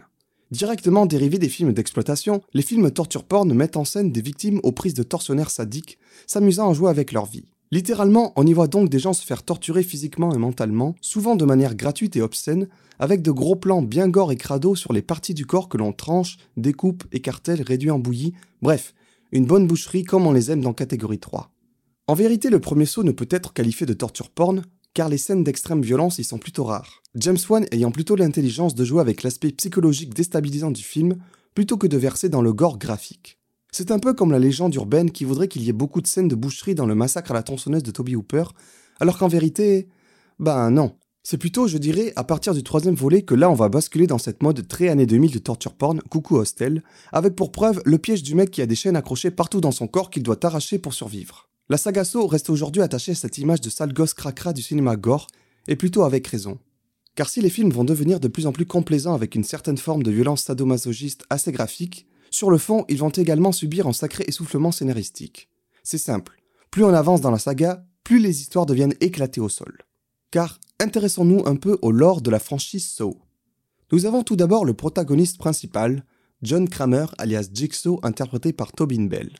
Directement 0.51 1.07
dérivé 1.07 1.39
des 1.39 1.49
films 1.49 1.73
d'exploitation, 1.73 2.43
les 2.53 2.63
films 2.63 2.91
torture 2.91 3.25
porn 3.25 3.53
mettent 3.53 3.77
en 3.77 3.85
scène 3.85 4.11
des 4.11 4.23
victimes 4.23 4.61
aux 4.65 4.73
prises 4.73 4.95
de 4.95 5.05
tortionnaires 5.05 5.51
sadiques, 5.51 5.99
s'amusant 6.27 6.71
à 6.71 6.75
jouer 6.75 6.91
avec 6.91 7.13
leur 7.13 7.27
vie. 7.27 7.45
Littéralement, 7.73 8.33
on 8.37 8.47
y 8.47 8.53
voit 8.53 8.69
donc 8.69 8.89
des 8.89 9.01
gens 9.01 9.13
se 9.13 9.25
faire 9.25 9.43
torturer 9.43 9.83
physiquement 9.83 10.33
et 10.33 10.39
mentalement, 10.39 10.95
souvent 11.01 11.35
de 11.35 11.45
manière 11.45 11.75
gratuite 11.75 12.17
et 12.17 12.23
obscène, 12.23 12.69
avec 12.99 13.23
de 13.23 13.33
gros 13.33 13.57
plans 13.57 13.83
bien 13.83 14.09
gore 14.09 14.31
et 14.31 14.37
crado 14.37 14.75
sur 14.75 14.93
les 14.93 15.03
parties 15.03 15.35
du 15.35 15.47
corps 15.47 15.69
que 15.69 15.77
l'on 15.77 15.93
tranche, 15.93 16.37
découpe, 16.57 17.05
écartèle, 17.13 17.63
réduit 17.63 17.91
en 17.91 17.99
bouillie, 17.99 18.35
bref, 18.63 18.95
une 19.33 19.47
bonne 19.47 19.67
boucherie 19.67 20.05
comme 20.05 20.27
on 20.27 20.33
les 20.33 20.51
aime 20.51 20.61
dans 20.61 20.73
catégorie 20.73 21.19
3. 21.19 21.51
En 22.07 22.15
vérité, 22.15 22.51
le 22.51 22.61
premier 22.61 22.87
saut 22.87 23.03
ne 23.03 23.11
peut 23.11 23.29
être 23.31 23.53
qualifié 23.53 23.85
de 23.85 23.93
torture 23.93 24.31
porn, 24.31 24.63
car 24.95 25.09
les 25.09 25.19
scènes 25.19 25.43
d'extrême 25.43 25.83
violence 25.83 26.19
y 26.19 26.25
sont 26.25 26.39
plutôt 26.39 26.65
rares. 26.65 27.03
James 27.17 27.37
Wan 27.51 27.67
ayant 27.73 27.91
plutôt 27.91 28.15
l'intelligence 28.15 28.75
de 28.77 28.85
jouer 28.85 29.01
avec 29.01 29.25
l'aspect 29.25 29.51
psychologique 29.51 30.15
déstabilisant 30.15 30.71
du 30.71 30.83
film, 30.83 31.17
plutôt 31.55 31.77
que 31.77 31.89
de 31.89 31.97
verser 31.97 32.29
dans 32.29 32.43
le 32.43 32.53
gore 32.53 32.79
graphique. 32.79 33.36
C'est 33.79 33.91
un 33.91 33.99
peu 33.99 34.15
comme 34.15 34.33
la 34.33 34.39
légende 34.39 34.75
urbaine 34.75 35.11
qui 35.11 35.27
voudrait 35.27 35.49
qu'il 35.49 35.61
y 35.63 35.69
ait 35.69 35.75
beaucoup 35.75 36.01
de 36.01 36.07
scènes 36.07 36.29
de 36.29 36.35
boucherie 36.35 36.75
dans 36.75 36.87
le 36.87 36.95
massacre 36.95 37.33
à 37.33 37.35
la 37.35 37.43
tronçonneuse 37.43 37.83
de 37.83 37.91
Toby 37.91 38.17
Hooper, 38.17 38.45
alors 39.01 39.19
qu'en 39.19 39.29
vérité, 39.29 39.87
ben 40.39 40.71
non. 40.71 40.97
C'est 41.23 41.37
plutôt, 41.37 41.69
je 41.69 41.77
dirais, 41.77 42.11
à 42.17 42.25
partir 42.25 42.55
du 42.55 42.63
troisième 42.63 42.95
volet 42.95 43.21
que 43.21 43.35
là 43.35 43.51
on 43.51 43.55
va 43.55 43.69
basculer 43.69 44.07
dans 44.07 44.17
cette 44.17 44.43
mode 44.43 44.67
très 44.67 44.89
année 44.89 45.05
2000 45.05 45.31
de 45.31 45.39
torture 45.41 45.75
porn, 45.75 46.01
coucou 46.09 46.37
hostel, 46.37 46.83
avec 47.13 47.37
pour 47.37 47.53
preuve 47.53 47.83
le 47.85 47.99
piège 47.99 48.23
du 48.23 48.35
mec 48.35 48.51
qui 48.51 48.63
a 48.63 48.67
des 48.67 48.75
chaînes 48.75 48.97
accrochées 48.97 49.31
partout 49.31 49.61
dans 49.61 49.73
son 49.73 49.89
corps 49.89 50.09
qu'il 50.09 50.23
doit 50.23 50.43
arracher 50.47 50.79
pour 50.79 50.95
survivre. 50.95 51.51
La 51.69 51.77
saga 51.77 52.05
So 52.05 52.27
reste 52.27 52.49
aujourd'hui 52.49 52.81
attachée 52.81 53.13
à 53.13 53.15
cette 53.15 53.37
image 53.37 53.61
de 53.61 53.69
sale 53.69 53.93
gosse 53.93 54.15
cracra 54.15 54.55
du 54.55 54.63
cinéma 54.63 54.97
gore, 54.97 55.27
et 55.69 55.77
plutôt 55.77 56.05
avec 56.05 56.27
raison. 56.29 56.57
Car 57.15 57.29
si 57.29 57.43
les 57.43 57.51
films 57.51 57.73
vont 57.73 57.85
devenir 57.85 58.21
de 58.21 58.29
plus 58.29 58.47
en 58.47 58.53
plus 58.53 58.65
complaisants 58.65 59.15
avec 59.15 59.35
une 59.35 59.45
certaine 59.45 59.77
forme 59.77 60.03
de 60.03 60.11
violence 60.11 60.45
sadomasochiste 60.45 61.25
assez 61.29 61.53
graphique, 61.53 62.07
sur 62.31 62.51
le 62.51 62.59
fond, 62.59 62.85
ils 62.89 62.99
vont 62.99 63.11
également 63.11 63.53
subir 63.53 63.87
un 63.87 63.93
sacré 63.93 64.25
essoufflement 64.27 64.73
scénaristique. 64.73 65.49
C'est 65.83 65.99
simple, 65.99 66.41
plus 66.71 66.85
on 66.85 66.93
avance 66.93 67.21
dans 67.21 67.31
la 67.31 67.39
saga, 67.39 67.85
plus 68.05 68.19
les 68.19 68.41
histoires 68.41 68.67
deviennent 68.67 68.95
éclatées 69.01 69.41
au 69.41 69.49
sol. 69.49 69.79
Car 70.31 70.59
intéressons-nous 70.81 71.47
un 71.47 71.57
peu 71.57 71.79
au 71.83 71.91
lore 71.91 72.21
de 72.21 72.31
la 72.31 72.39
franchise 72.39 72.87
Saw. 72.87 73.17
Nous 73.93 74.07
avons 74.07 74.23
tout 74.23 74.37
d'abord 74.37 74.65
le 74.65 74.75
protagoniste 74.75 75.39
principal, 75.39 76.05
John 76.43 76.69
Kramer 76.69 77.07
alias 77.19 77.49
Jigsaw 77.53 78.01
interprété 78.03 78.53
par 78.53 78.73
Tobin 78.73 79.07
Bell. 79.07 79.31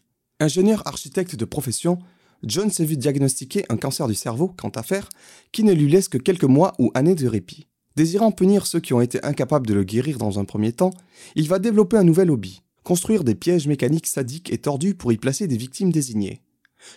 Ingénieur 0.41 0.83
architecte 0.87 1.37
de 1.37 1.45
profession, 1.45 1.99
John 2.43 2.71
s'est 2.71 2.85
vu 2.85 2.97
diagnostiquer 2.97 3.65
un 3.69 3.77
cancer 3.77 4.07
du 4.09 4.15
cerveau, 4.15 4.49
quant 4.57 4.71
à 4.71 4.83
faire, 4.83 5.09
qui 5.53 5.65
ne 5.65 5.73
lui 5.73 5.91
laisse 5.91 6.09
que 6.09 6.19
quelques 6.19 6.45
mois 6.45 6.75
ou 6.79 6.91
années 6.95 7.15
de 7.15 7.27
répit. 7.27 7.67
Désirant 7.97 8.31
punir 8.31 8.67
ceux 8.67 8.81
qui 8.81 8.93
ont 8.95 9.01
été 9.01 9.23
incapables 9.25 9.67
de 9.67 9.75
le 9.75 9.85
guérir 9.85 10.19
dans 10.19 10.39
un 10.39 10.45
premier 10.45 10.73
temps, 10.73 10.93
il 11.35 11.49
va 11.49 11.59
développer 11.59 11.97
un 11.97 12.05
nouvel 12.05 12.31
hobby, 12.31 12.63
construire 12.87 13.25
des 13.25 13.35
pièges 13.35 13.67
mécaniques 13.67 14.07
sadiques 14.07 14.53
et 14.53 14.59
tordus 14.59 14.95
pour 14.95 15.11
y 15.11 15.17
placer 15.17 15.49
des 15.49 15.57
victimes 15.57 15.91
désignées. 15.91 16.41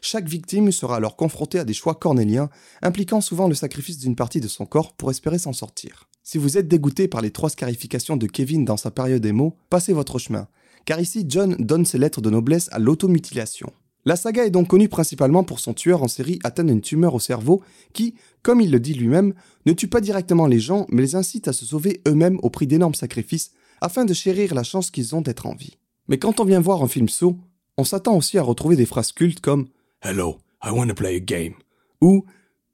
Chaque 0.03 0.29
victime 0.29 0.71
sera 0.71 0.97
alors 0.97 1.15
confrontée 1.15 1.57
à 1.57 1.65
des 1.65 1.73
choix 1.73 1.95
cornéliens, 1.95 2.51
impliquant 2.83 3.21
souvent 3.21 3.47
le 3.47 3.55
sacrifice 3.55 3.97
d'une 3.97 4.15
partie 4.15 4.39
de 4.39 4.47
son 4.47 4.67
corps 4.67 4.93
pour 4.93 5.09
espérer 5.09 5.39
s'en 5.39 5.51
sortir. 5.51 6.07
Si 6.21 6.37
vous 6.37 6.59
êtes 6.59 6.67
dégoûté 6.67 7.07
par 7.07 7.21
les 7.21 7.31
trois 7.31 7.49
scarifications 7.49 8.17
de 8.17 8.27
Kevin 8.27 8.65
dans 8.65 8.77
sa 8.77 8.91
période 8.91 9.25
émo, 9.25 9.57
passez 9.71 9.91
votre 9.91 10.19
chemin, 10.19 10.47
car 10.85 10.99
ici 10.99 11.25
John 11.27 11.55
donne 11.57 11.87
ses 11.87 11.97
lettres 11.97 12.21
de 12.21 12.29
noblesse 12.29 12.69
à 12.71 12.77
l'automutilation. 12.77 13.73
La 14.05 14.15
saga 14.15 14.45
est 14.45 14.51
donc 14.51 14.67
connue 14.67 14.89
principalement 14.89 15.43
pour 15.43 15.59
son 15.59 15.73
tueur 15.73 16.03
en 16.03 16.07
série 16.07 16.37
atteint 16.43 16.65
d'une 16.65 16.81
tumeur 16.81 17.15
au 17.15 17.19
cerveau 17.19 17.63
qui, 17.93 18.13
comme 18.43 18.61
il 18.61 18.69
le 18.69 18.79
dit 18.79 18.93
lui-même, 18.93 19.33
ne 19.65 19.73
tue 19.73 19.87
pas 19.87 20.01
directement 20.01 20.45
les 20.45 20.59
gens 20.59 20.85
mais 20.89 21.01
les 21.01 21.15
incite 21.15 21.47
à 21.47 21.53
se 21.53 21.65
sauver 21.65 22.01
eux-mêmes 22.07 22.37
au 22.43 22.51
prix 22.51 22.67
d'énormes 22.67 22.93
sacrifices 22.93 23.53
afin 23.81 24.05
de 24.05 24.13
chérir 24.13 24.53
la 24.53 24.61
chance 24.61 24.91
qu'ils 24.91 25.15
ont 25.15 25.21
d'être 25.21 25.47
en 25.47 25.55
vie. 25.55 25.78
Mais 26.09 26.17
quand 26.17 26.39
on 26.39 26.43
vient 26.43 26.59
voir 26.59 26.81
un 26.81 26.87
film 26.87 27.07
saut, 27.07 27.37
on 27.77 27.83
s'attend 27.83 28.17
aussi 28.17 28.39
à 28.39 28.41
retrouver 28.41 28.75
des 28.75 28.87
phrases 28.87 29.11
cultes 29.11 29.41
comme 29.41 29.67
Hello, 30.01 30.39
I 30.63 30.71
wanna 30.71 30.95
play 30.95 31.15
a 31.15 31.19
game 31.19 31.53
ou 32.01 32.25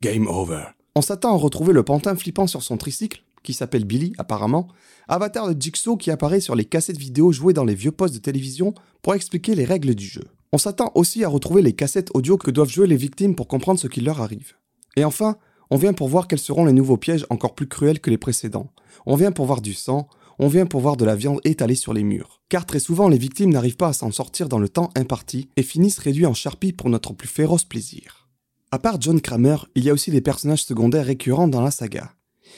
Game 0.01 0.25
over. 0.27 0.67
On 0.95 1.01
s'attend 1.01 1.33
à 1.33 1.37
retrouver 1.37 1.73
le 1.73 1.83
pantin 1.83 2.15
flippant 2.15 2.47
sur 2.47 2.63
son 2.63 2.77
tricycle, 2.77 3.23
qui 3.43 3.51
s'appelle 3.51 3.83
Billy 3.83 4.13
apparemment, 4.17 4.69
avatar 5.09 5.53
de 5.53 5.61
Jigsaw 5.61 5.97
qui 5.97 6.11
apparaît 6.11 6.39
sur 6.39 6.55
les 6.55 6.63
cassettes 6.63 6.97
vidéo 6.97 7.33
jouées 7.33 7.51
dans 7.51 7.65
les 7.65 7.75
vieux 7.75 7.91
postes 7.91 8.13
de 8.13 8.19
télévision 8.19 8.73
pour 9.01 9.15
expliquer 9.15 9.53
les 9.53 9.65
règles 9.65 9.95
du 9.95 10.05
jeu. 10.05 10.23
On 10.53 10.57
s'attend 10.57 10.93
aussi 10.95 11.25
à 11.25 11.27
retrouver 11.27 11.61
les 11.61 11.73
cassettes 11.73 12.11
audio 12.13 12.37
que 12.37 12.51
doivent 12.51 12.69
jouer 12.69 12.87
les 12.87 12.95
victimes 12.95 13.35
pour 13.35 13.49
comprendre 13.49 13.81
ce 13.81 13.87
qui 13.87 13.99
leur 13.99 14.21
arrive. 14.21 14.53
Et 14.95 15.03
enfin, 15.03 15.35
on 15.69 15.75
vient 15.75 15.93
pour 15.93 16.07
voir 16.07 16.29
quels 16.29 16.39
seront 16.39 16.63
les 16.63 16.71
nouveaux 16.71 16.97
pièges 16.97 17.25
encore 17.29 17.53
plus 17.53 17.67
cruels 17.67 17.99
que 17.99 18.09
les 18.09 18.17
précédents. 18.17 18.71
On 19.05 19.17
vient 19.17 19.33
pour 19.33 19.45
voir 19.45 19.59
du 19.59 19.73
sang, 19.73 20.07
on 20.39 20.47
vient 20.47 20.65
pour 20.65 20.81
voir 20.81 20.97
de 20.97 21.05
la 21.05 21.15
viande 21.15 21.39
étalée 21.43 21.75
sur 21.75 21.93
les 21.93 22.03
murs. 22.03 22.41
Car 22.49 22.65
très 22.65 22.79
souvent, 22.79 23.07
les 23.07 23.17
victimes 23.17 23.51
n'arrivent 23.51 23.77
pas 23.77 23.89
à 23.89 23.93
s'en 23.93 24.11
sortir 24.11 24.49
dans 24.49 24.59
le 24.59 24.69
temps 24.69 24.91
imparti 24.95 25.49
et 25.55 25.63
finissent 25.63 25.99
réduits 25.99 26.25
en 26.25 26.33
charpie 26.33 26.73
pour 26.73 26.89
notre 26.89 27.13
plus 27.13 27.27
féroce 27.27 27.63
plaisir. 27.63 28.27
À 28.71 28.79
part 28.79 28.99
John 28.99 29.21
Kramer, 29.21 29.57
il 29.75 29.83
y 29.83 29.89
a 29.89 29.93
aussi 29.93 30.11
des 30.11 30.21
personnages 30.21 30.63
secondaires 30.63 31.05
récurrents 31.05 31.47
dans 31.47 31.61
la 31.61 31.71
saga. 31.71 32.11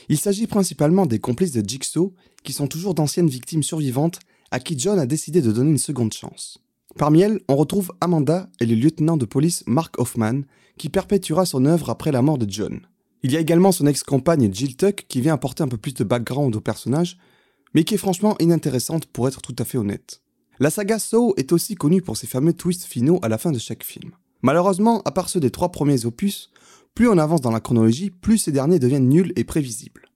Il 0.10 0.17
s'agit 0.17 0.48
principalement 0.48 1.05
des 1.05 1.19
complices 1.19 1.51
de 1.51 1.67
Jigsaw, 1.67 2.13
qui 2.43 2.53
sont 2.53 2.67
toujours 2.67 2.93
d'anciennes 2.93 3.29
victimes 3.29 3.63
survivantes 3.63 4.19
à 4.51 4.60
qui 4.60 4.77
John 4.79 5.00
a 5.00 5.05
décidé 5.05 5.41
de 5.41 5.51
donner 5.51 5.72
une 5.72 5.77
seconde 5.77 6.13
chance. 6.13 6.60
Parmi 6.98 7.22
elles, 7.22 7.41
on 7.48 7.55
retrouve 7.55 7.91
Amanda 8.01 8.50
et 8.60 8.65
le 8.65 8.75
lieutenant 8.75 9.17
de 9.17 9.25
police 9.25 9.63
Mark 9.67 10.00
Hoffman, 10.00 10.41
qui 10.77 10.89
perpétuera 10.89 11.46
son 11.46 11.65
œuvre 11.65 11.89
après 11.89 12.12
la 12.12 12.22
mort 12.22 12.38
de 12.38 12.50
John. 12.50 12.81
Il 13.24 13.31
y 13.31 13.38
a 13.38 13.39
également 13.39 13.72
son 13.72 13.88
ex-compagne 13.88 14.51
Jill 14.53 14.77
Tuck 14.77 15.05
qui 15.07 15.22
vient 15.22 15.34
apporter 15.34 15.63
un 15.63 15.67
peu 15.67 15.77
plus 15.77 15.93
de 15.93 16.03
background 16.03 16.55
au 16.55 16.62
personnage, 16.62 17.17
mais 17.77 17.84
qui 17.84 17.93
est 17.93 18.00
franchement 18.00 18.36
inintéressante 18.39 19.05
pour 19.05 19.27
être 19.27 19.39
tout 19.39 19.55
à 19.60 19.63
fait 19.63 19.77
honnête. 19.77 20.24
La 20.57 20.72
saga 20.72 20.98
Saw 20.98 21.36
est 21.38 21.51
aussi 21.51 21.75
connue 21.75 22.01
pour 22.01 22.17
ses 22.17 22.25
fameux 22.25 22.53
twists 22.53 22.86
finaux 22.86 23.19
à 23.22 23.29
la 23.29 23.38
fin 23.38 23.51
de 23.51 23.60
chaque 23.60 23.84
film. 23.84 24.13
Malheureusement, 24.41 25.03
à 25.05 25.12
part 25.12 25.29
ceux 25.29 25.39
des 25.39 25.51
trois 25.51 25.72
premiers 25.72 26.07
opus, 26.07 26.50
plus 26.96 27.07
on 27.07 27.19
avance 27.19 27.41
dans 27.41 27.51
la 27.51 27.60
chronologie, 27.60 28.10
plus 28.10 28.39
ces 28.39 28.51
derniers 28.51 28.79
deviennent 28.79 29.07
nuls 29.07 29.31
et 29.36 29.43
prévisibles. 29.43 30.10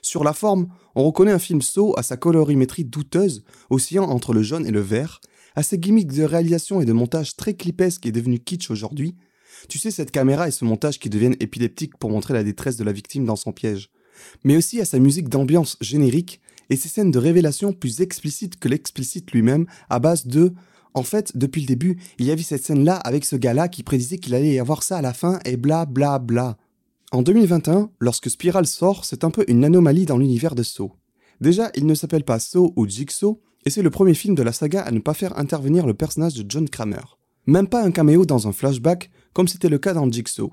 Sur 0.00 0.24
la 0.24 0.32
forme, 0.32 0.68
on 0.94 1.04
reconnaît 1.04 1.32
un 1.32 1.38
film 1.38 1.60
Saw 1.60 1.92
à 1.98 2.02
sa 2.02 2.16
colorimétrie 2.16 2.86
douteuse, 2.86 3.44
oscillant 3.68 4.08
entre 4.08 4.32
le 4.32 4.42
jaune 4.42 4.66
et 4.66 4.70
le 4.70 4.80
vert, 4.80 5.20
à 5.54 5.62
ses 5.62 5.76
gimmicks 5.76 6.14
de 6.14 6.22
réalisation 6.22 6.80
et 6.80 6.86
de 6.86 6.94
montage 6.94 7.36
très 7.36 7.52
clipesque 7.52 8.06
et 8.06 8.12
devenu 8.12 8.38
kitsch 8.38 8.70
aujourd'hui. 8.70 9.16
Tu 9.68 9.76
sais, 9.76 9.90
cette 9.90 10.12
caméra 10.12 10.48
et 10.48 10.50
ce 10.50 10.64
montage 10.64 10.98
qui 10.98 11.10
deviennent 11.10 11.36
épileptiques 11.40 11.98
pour 11.98 12.08
montrer 12.08 12.32
la 12.32 12.42
détresse 12.42 12.78
de 12.78 12.84
la 12.84 12.92
victime 12.92 13.26
dans 13.26 13.36
son 13.36 13.52
piège. 13.52 13.90
Mais 14.44 14.56
aussi 14.56 14.80
à 14.80 14.86
sa 14.86 14.98
musique 14.98 15.28
d'ambiance 15.28 15.76
générique 15.82 16.40
et 16.72 16.76
ses 16.76 16.88
scènes 16.88 17.10
de 17.10 17.18
révélation 17.18 17.74
plus 17.74 18.00
explicites 18.00 18.58
que 18.58 18.66
l'explicite 18.66 19.30
lui-même 19.32 19.66
à 19.90 19.98
base 19.98 20.26
de 20.26 20.54
en 20.94 21.02
fait, 21.02 21.36
depuis 21.36 21.60
le 21.60 21.66
début, 21.66 21.98
il 22.18 22.26
y 22.26 22.30
avait 22.30 22.42
cette 22.42 22.64
scène-là 22.64 22.96
avec 22.96 23.24
ce 23.26 23.36
gars-là 23.36 23.68
qui 23.68 23.82
prédisait 23.82 24.18
qu'il 24.18 24.34
allait 24.34 24.54
y 24.54 24.58
avoir 24.58 24.82
ça 24.82 24.96
à 24.96 25.02
la 25.02 25.12
fin 25.12 25.38
et 25.44 25.58
bla 25.58 25.84
bla 25.84 26.18
bla. 26.18 26.56
En 27.12 27.20
2021, 27.20 27.90
lorsque 28.00 28.30
Spiral 28.30 28.66
sort, 28.66 29.04
c'est 29.04 29.24
un 29.24 29.30
peu 29.30 29.44
une 29.48 29.64
anomalie 29.64 30.06
dans 30.06 30.16
l'univers 30.16 30.54
de 30.54 30.62
Saw. 30.62 30.92
Déjà, 31.42 31.70
il 31.74 31.86
ne 31.86 31.94
s'appelle 31.94 32.24
pas 32.24 32.38
Saw 32.38 32.72
ou 32.76 32.88
Jigsaw, 32.88 33.40
et 33.66 33.70
c'est 33.70 33.82
le 33.82 33.90
premier 33.90 34.14
film 34.14 34.34
de 34.34 34.42
la 34.42 34.52
saga 34.52 34.80
à 34.80 34.90
ne 34.90 34.98
pas 34.98 35.14
faire 35.14 35.38
intervenir 35.38 35.86
le 35.86 35.94
personnage 35.94 36.34
de 36.34 36.50
John 36.50 36.68
Kramer. 36.68 37.18
Même 37.46 37.68
pas 37.68 37.84
un 37.84 37.90
caméo 37.90 38.24
dans 38.24 38.48
un 38.48 38.52
flashback, 38.52 39.10
comme 39.34 39.48
c'était 39.48 39.68
le 39.68 39.78
cas 39.78 39.92
dans 39.92 40.10
Jigsaw. 40.10 40.52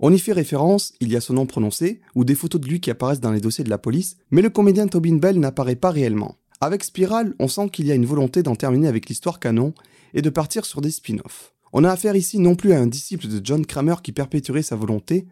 On 0.00 0.12
y 0.12 0.18
fait 0.18 0.32
référence, 0.32 0.92
il 1.00 1.12
y 1.12 1.16
a 1.16 1.20
son 1.20 1.34
nom 1.34 1.46
prononcé, 1.46 2.00
ou 2.14 2.24
des 2.24 2.34
photos 2.34 2.60
de 2.60 2.66
lui 2.66 2.80
qui 2.80 2.90
apparaissent 2.90 3.20
dans 3.20 3.32
les 3.32 3.40
dossiers 3.40 3.64
de 3.64 3.70
la 3.70 3.78
police, 3.78 4.16
mais 4.30 4.42
le 4.42 4.50
comédien 4.50 4.88
Tobin 4.88 5.16
Bell 5.16 5.38
n'apparaît 5.38 5.76
pas 5.76 5.90
réellement. 5.90 6.36
Avec 6.60 6.84
Spiral, 6.84 7.34
on 7.38 7.48
sent 7.48 7.68
qu'il 7.70 7.86
y 7.86 7.92
a 7.92 7.94
une 7.94 8.06
volonté 8.06 8.42
d'en 8.42 8.56
terminer 8.56 8.88
avec 8.88 9.08
l'histoire 9.08 9.38
canon 9.38 9.74
et 10.14 10.22
de 10.22 10.30
partir 10.30 10.64
sur 10.64 10.80
des 10.80 10.90
spin-offs. 10.90 11.52
On 11.72 11.84
a 11.84 11.90
affaire 11.90 12.16
ici 12.16 12.38
non 12.38 12.54
plus 12.54 12.72
à 12.72 12.80
un 12.80 12.86
disciple 12.86 13.26
de 13.26 13.40
John 13.44 13.66
Kramer 13.66 13.96
qui 14.02 14.12
perpétuerait 14.12 14.62
sa 14.62 14.76
volonté, 14.76 15.26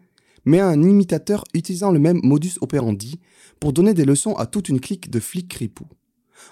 mais 0.45 0.59
à 0.59 0.67
un 0.67 0.81
imitateur 0.81 1.43
utilisant 1.53 1.91
le 1.91 1.99
même 1.99 2.19
modus 2.21 2.57
operandi 2.61 3.19
pour 3.59 3.73
donner 3.73 3.93
des 3.93 4.05
leçons 4.05 4.35
à 4.35 4.45
toute 4.45 4.69
une 4.69 4.81
clique 4.81 5.09
de 5.09 5.19
flics 5.19 5.53
ripoux. 5.53 5.87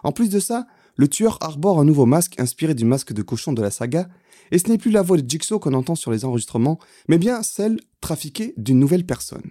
En 0.04 0.12
plus 0.12 0.30
de 0.30 0.40
ça, 0.40 0.68
le 1.02 1.08
tueur 1.08 1.40
arbore 1.42 1.80
un 1.80 1.84
nouveau 1.84 2.06
masque 2.06 2.40
inspiré 2.40 2.76
du 2.76 2.86
masque 2.86 3.12
de 3.12 3.24
cochon 3.24 3.54
de 3.54 3.62
la 3.64 3.72
saga, 3.72 4.08
et 4.52 4.60
ce 4.60 4.68
n'est 4.68 4.78
plus 4.78 4.92
la 4.92 5.02
voix 5.02 5.18
de 5.18 5.28
Jigsaw 5.28 5.58
qu'on 5.58 5.74
entend 5.74 5.96
sur 5.96 6.12
les 6.12 6.26
enregistrements, 6.26 6.78
mais 7.08 7.18
bien 7.18 7.42
celle 7.42 7.80
trafiquée 8.02 8.54
d'une 8.56 8.78
nouvelle 8.78 9.04
personne. 9.04 9.50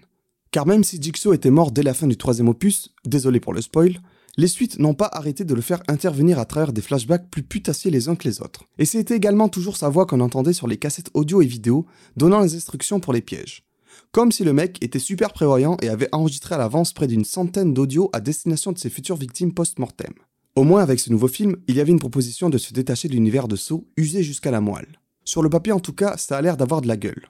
Car 0.53 0.65
même 0.65 0.85
si 0.85 1.03
Jigsaw 1.03 1.33
était 1.33 1.51
mort 1.51 1.73
dès 1.73 1.83
la 1.83 1.93
fin 1.93 2.07
du 2.07 2.17
troisième 2.17 2.47
opus, 2.47 2.95
désolé 3.05 3.41
pour 3.41 3.53
le 3.53 3.63
spoil, 3.63 4.01
les 4.37 4.47
suites 4.47 4.79
n'ont 4.79 4.95
pas 4.95 5.11
arrêté 5.13 5.43
de 5.43 5.53
le 5.53 5.61
faire 5.61 5.83
intervenir 5.89 6.39
à 6.39 6.45
travers 6.45 6.73
des 6.73 6.83
flashbacks 6.83 7.29
plus 7.29 7.43
putassiers 7.43 7.91
les 7.91 8.09
uns 8.09 8.15
que 8.15 8.29
les 8.29 8.43
autres. 8.43 8.67
Et 8.79 8.85
c'était 8.85 9.17
également 9.17 9.49
toujours 9.49 9.77
sa 9.77 9.89
voix 9.89 10.07
qu'on 10.07 10.21
entendait 10.21 10.53
sur 10.53 10.69
les 10.69 10.77
cassettes 10.77 11.11
audio 11.15 11.43
et 11.43 11.47
vidéo, 11.47 11.85
donnant 12.17 12.43
les 12.43 12.55
instructions 12.55 13.01
pour 13.01 13.13
les 13.13 13.23
pièges. 13.23 13.65
Comme 14.13 14.31
si 14.31 14.45
le 14.45 14.53
mec 14.53 14.79
était 14.83 15.01
super 15.01 15.33
prévoyant 15.33 15.77
et 15.83 15.89
avait 15.89 16.11
enregistré 16.13 16.55
à 16.55 16.59
l'avance 16.59 16.93
près 16.93 17.09
d'une 17.09 17.25
centaine 17.25 17.75
d'audios 17.75 18.09
à 18.13 18.21
destination 18.21 18.71
de 18.71 18.79
ses 18.79 18.89
futures 18.89 19.17
victimes 19.17 19.53
post-mortem. 19.53 20.15
Au 20.57 20.65
moins 20.65 20.83
avec 20.83 20.99
ce 20.99 21.11
nouveau 21.11 21.29
film, 21.29 21.57
il 21.69 21.77
y 21.77 21.81
avait 21.81 21.93
une 21.93 22.01
proposition 22.01 22.51
de 22.51 22.59
se 22.59 22.73
détacher 22.73 23.07
de 23.09 23.13
l'univers 23.13 23.47
de 23.47 23.55
Saw, 23.55 23.87
usé 23.97 24.25
jusqu'à 24.25 24.51
la 24.51 24.61
moelle. 24.61 25.01
Sur 25.25 25.43
le 25.43 25.49
papier 25.49 25.73
en 25.73 25.79
tout 25.79 25.93
cas, 25.93 26.17
ça 26.17 26.37
a 26.37 26.43
l'air 26.43 26.57
d'avoir 26.57 26.81
de 26.81 26.89
la 26.89 26.97
gueule. 26.97 27.29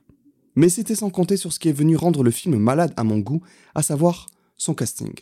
Mais 0.56 0.70
c'était 0.70 0.94
sans 0.94 1.10
compter 1.10 1.36
sur 1.36 1.52
ce 1.52 1.58
qui 1.58 1.68
est 1.68 1.72
venu 1.72 1.96
rendre 1.96 2.22
le 2.22 2.30
film 2.30 2.56
malade 2.56 2.94
à 2.96 3.04
mon 3.04 3.18
goût, 3.18 3.42
à 3.74 3.82
savoir 3.82 4.26
son 4.56 4.72
casting. 4.72 5.12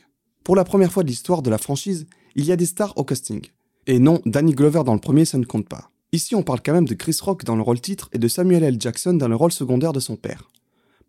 Pour 0.45 0.55
la 0.55 0.65
première 0.65 0.93
fois 0.93 1.03
de 1.03 1.09
l'histoire 1.09 1.43
de 1.43 1.51
la 1.51 1.59
franchise, 1.59 2.07
il 2.37 2.45
y 2.45 2.53
a 2.53 2.57
des 2.57 2.67
stars 2.67 2.97
au 2.97 3.05
casting. 3.05 3.45
Et 3.89 3.99
non, 3.99 4.21
Danny 4.27 4.53
Glover 4.53 4.83
dans 4.87 4.95
le 4.95 5.01
premier, 5.01 5.25
ça 5.25 5.39
ne 5.39 5.45
compte 5.45 5.69
pas. 5.69 5.91
Ici, 6.13 6.37
on 6.37 6.45
parle 6.45 6.61
quand 6.65 6.73
même 6.73 6.89
de 6.89 6.95
Chris 6.95 7.19
Rock 7.21 7.45
dans 7.45 7.57
le 7.57 7.63
rôle 7.63 7.81
titre 7.81 8.09
et 8.13 8.19
de 8.19 8.29
Samuel 8.29 8.63
L. 8.63 8.77
Jackson 8.79 9.15
dans 9.15 9.29
le 9.29 9.37
rôle 9.37 9.53
secondaire 9.53 9.93
de 9.93 10.01
son 10.01 10.17
père. 10.17 10.51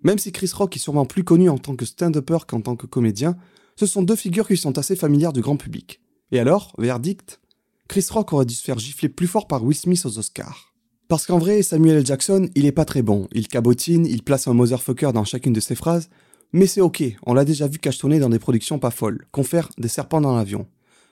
Même 0.02 0.18
si 0.18 0.32
Chris 0.32 0.52
Rock 0.54 0.76
est 0.76 0.80
sûrement 0.80 1.06
plus 1.06 1.24
connu 1.24 1.50
en 1.50 1.58
tant 1.60 1.76
que 1.76 1.86
stand-upper 1.86 2.40
qu'en 2.48 2.62
tant 2.62 2.76
que 2.76 2.88
comédien, 2.88 3.38
ce 3.76 3.86
sont 3.86 4.02
deux 4.02 4.16
figures 4.16 4.48
qui 4.48 4.58
sont 4.58 4.78
assez 4.78 4.96
familières 4.96 5.34
du 5.34 5.42
grand 5.42 5.56
public. 5.56 6.02
Et 6.32 6.40
alors, 6.40 6.74
verdict? 6.78 7.40
Chris 7.88 8.06
Rock 8.12 8.34
aurait 8.34 8.46
dû 8.46 8.54
se 8.54 8.64
faire 8.64 8.78
gifler 8.78 9.10
plus 9.10 9.28
fort 9.28 9.48
par 9.48 9.64
Will 9.64 9.76
Smith 9.76 10.06
aux 10.06 10.20
Oscars. 10.20 10.74
Parce 11.08 11.26
qu'en 11.26 11.40
vrai, 11.40 11.64
Samuel 11.64 11.98
L. 11.98 12.06
Jackson, 12.06 12.50
il 12.54 12.68
est 12.68 12.72
pas 12.72 12.86
très 12.86 13.02
bon. 13.02 13.28
Il 13.34 13.48
cabotine, 13.48 14.06
il 14.06 14.22
place 14.22 14.48
un 14.48 14.54
motherfucker 14.54 15.12
dans 15.12 15.24
chacune 15.24 15.54
de 15.54 15.60
ses 15.60 15.74
phrases, 15.74 16.10
mais 16.54 16.68
c'est 16.68 16.82
ok, 16.82 17.04
on 17.26 17.34
l'a 17.34 17.46
déjà 17.46 17.68
vu 17.68 17.80
cachetonner 17.80 18.20
dans 18.20 18.30
des 18.30 18.40
productions 18.40 18.80
pas 18.80 18.92
folles, 18.92 19.26
confère 19.32 19.70
des 19.78 19.88
serpents 19.88 20.22
dans 20.22 20.36
l'avion. 20.36 20.68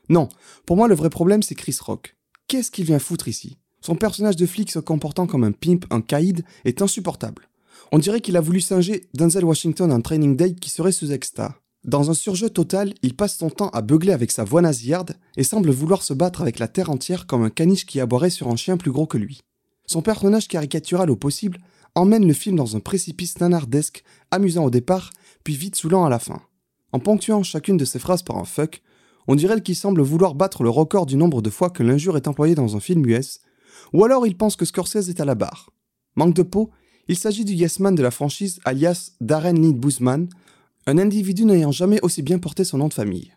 Non, 0.10 0.30
pour 0.66 0.78
moi 0.78 0.88
le 0.88 0.96
vrai 0.96 1.10
problème 1.10 1.44
c'est 1.44 1.56
Chris 1.56 1.78
Rock. 1.82 2.16
Qu'est-ce 2.48 2.72
qu'il 2.72 2.86
vient 2.86 3.00
foutre 3.00 3.28
ici? 3.28 3.58
Son 3.82 3.96
personnage 3.96 4.36
de 4.36 4.46
flic 4.46 4.72
se 4.72 4.80
comportant 4.80 5.28
comme 5.28 5.44
un 5.44 5.52
pimp, 5.52 5.86
un 5.92 6.02
caïd, 6.02 6.44
est 6.66 6.82
insupportable. 6.82 7.50
On 7.92 8.00
dirait 8.00 8.22
qu'il 8.22 8.38
a 8.38 8.42
voulu 8.42 8.62
singer 8.62 9.06
Denzel 9.14 9.46
Washington 9.46 9.92
en 9.92 10.02
training 10.02 10.36
day 10.36 10.56
qui 10.56 10.70
serait 10.70 10.92
sous 10.92 11.12
exta. 11.12 11.56
Dans 11.86 12.10
un 12.10 12.14
surjeu 12.14 12.50
total, 12.50 12.94
il 13.02 13.16
passe 13.16 13.38
son 13.38 13.50
temps 13.50 13.70
à 13.70 13.82
beugler 13.82 14.12
avec 14.12 14.32
sa 14.32 14.44
voix 14.44 14.62
nasillarde 14.62 15.16
et 15.38 15.44
semble 15.44 15.70
vouloir 15.70 16.04
se 16.04 16.14
battre 16.14 16.42
avec 16.42 16.60
la 16.60 16.68
terre 16.68 16.90
entière 16.90 17.28
comme 17.28 17.44
un 17.44 17.50
caniche 17.50 17.86
qui 17.86 18.00
aboierait 18.00 18.30
sur 18.30 18.50
un 18.50 18.56
chien 18.56 18.78
plus 18.78 18.92
gros 18.92 19.08
que 19.08 19.18
lui. 19.18 19.42
Son 19.86 20.02
personnage 20.02 20.48
caricatural 20.48 21.10
au 21.10 21.16
possible 21.16 21.60
emmène 21.96 22.28
le 22.28 22.34
film 22.34 22.58
dans 22.58 22.76
un 22.76 22.80
précipice 22.80 23.40
nanardesque, 23.40 24.04
amusant 24.32 24.66
au 24.66 24.70
départ, 24.70 25.12
puis 25.44 25.56
vite 25.56 25.76
saoulant 25.76 26.06
à 26.06 26.10
la 26.10 26.20
fin. 26.20 26.42
En 26.92 27.00
ponctuant 27.00 27.44
chacune 27.44 27.78
de 27.78 27.86
ses 27.86 28.00
phrases 28.00 28.24
par 28.24 28.38
un 28.38 28.46
fuck, 28.46 28.82
on 29.28 29.36
dirait 29.36 29.62
qu'il 29.62 29.76
semble 29.76 30.02
vouloir 30.02 30.36
battre 30.36 30.64
le 30.64 30.70
record 30.70 31.06
du 31.06 31.16
nombre 31.16 31.42
de 31.42 31.50
fois 31.50 31.70
que 31.70 31.84
l'injure 31.84 32.18
est 32.18 32.28
employée 32.28 32.56
dans 32.56 32.76
un 32.76 32.80
film 32.80 33.06
US, 33.06 33.40
ou 33.94 34.04
alors 34.04 34.28
il 34.28 34.38
pense 34.38 34.56
que 34.56 34.66
Scorsese 34.66 35.10
est 35.10 35.22
à 35.22 35.26
la 35.26 35.36
barre. 35.36 35.72
Manque 36.16 36.34
de 36.34 36.44
peau, 36.44 36.72
il 37.08 37.18
s'agit 37.18 37.46
du 37.46 37.54
yes 37.54 37.80
man 37.80 37.96
de 37.96 38.04
la 38.04 38.12
franchise 38.12 38.60
alias 38.66 39.12
Darren 39.22 39.54
Lee 39.54 39.74
Boozman, 39.74 40.28
un 40.88 40.98
individu 40.98 41.44
n'ayant 41.44 41.72
jamais 41.72 42.00
aussi 42.02 42.22
bien 42.22 42.40
porté 42.40 42.64
son 42.64 42.78
nom 42.78 42.88
de 42.88 42.94
famille. 42.94 43.34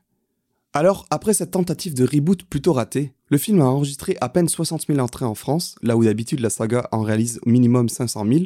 Alors, 0.73 1.05
après 1.11 1.35
cette 1.35 1.51
tentative 1.51 1.95
de 1.95 2.05
reboot 2.05 2.45
plutôt 2.45 2.73
ratée, 2.73 3.13
le 3.27 3.39
film 3.39 3.61
a 3.61 3.65
enregistré 3.65 4.17
à 4.21 4.29
peine 4.29 4.49
60 4.49 4.87
000 4.87 5.01
entrées 5.01 5.25
en 5.25 5.35
France, 5.35 5.75
là 5.83 5.97
où 5.97 6.05
d'habitude 6.05 6.39
la 6.39 6.49
saga 6.49 6.89
en 6.93 7.03
réalise 7.03 7.41
au 7.45 7.51
minimum 7.51 7.89
500 7.89 8.25
000. 8.25 8.45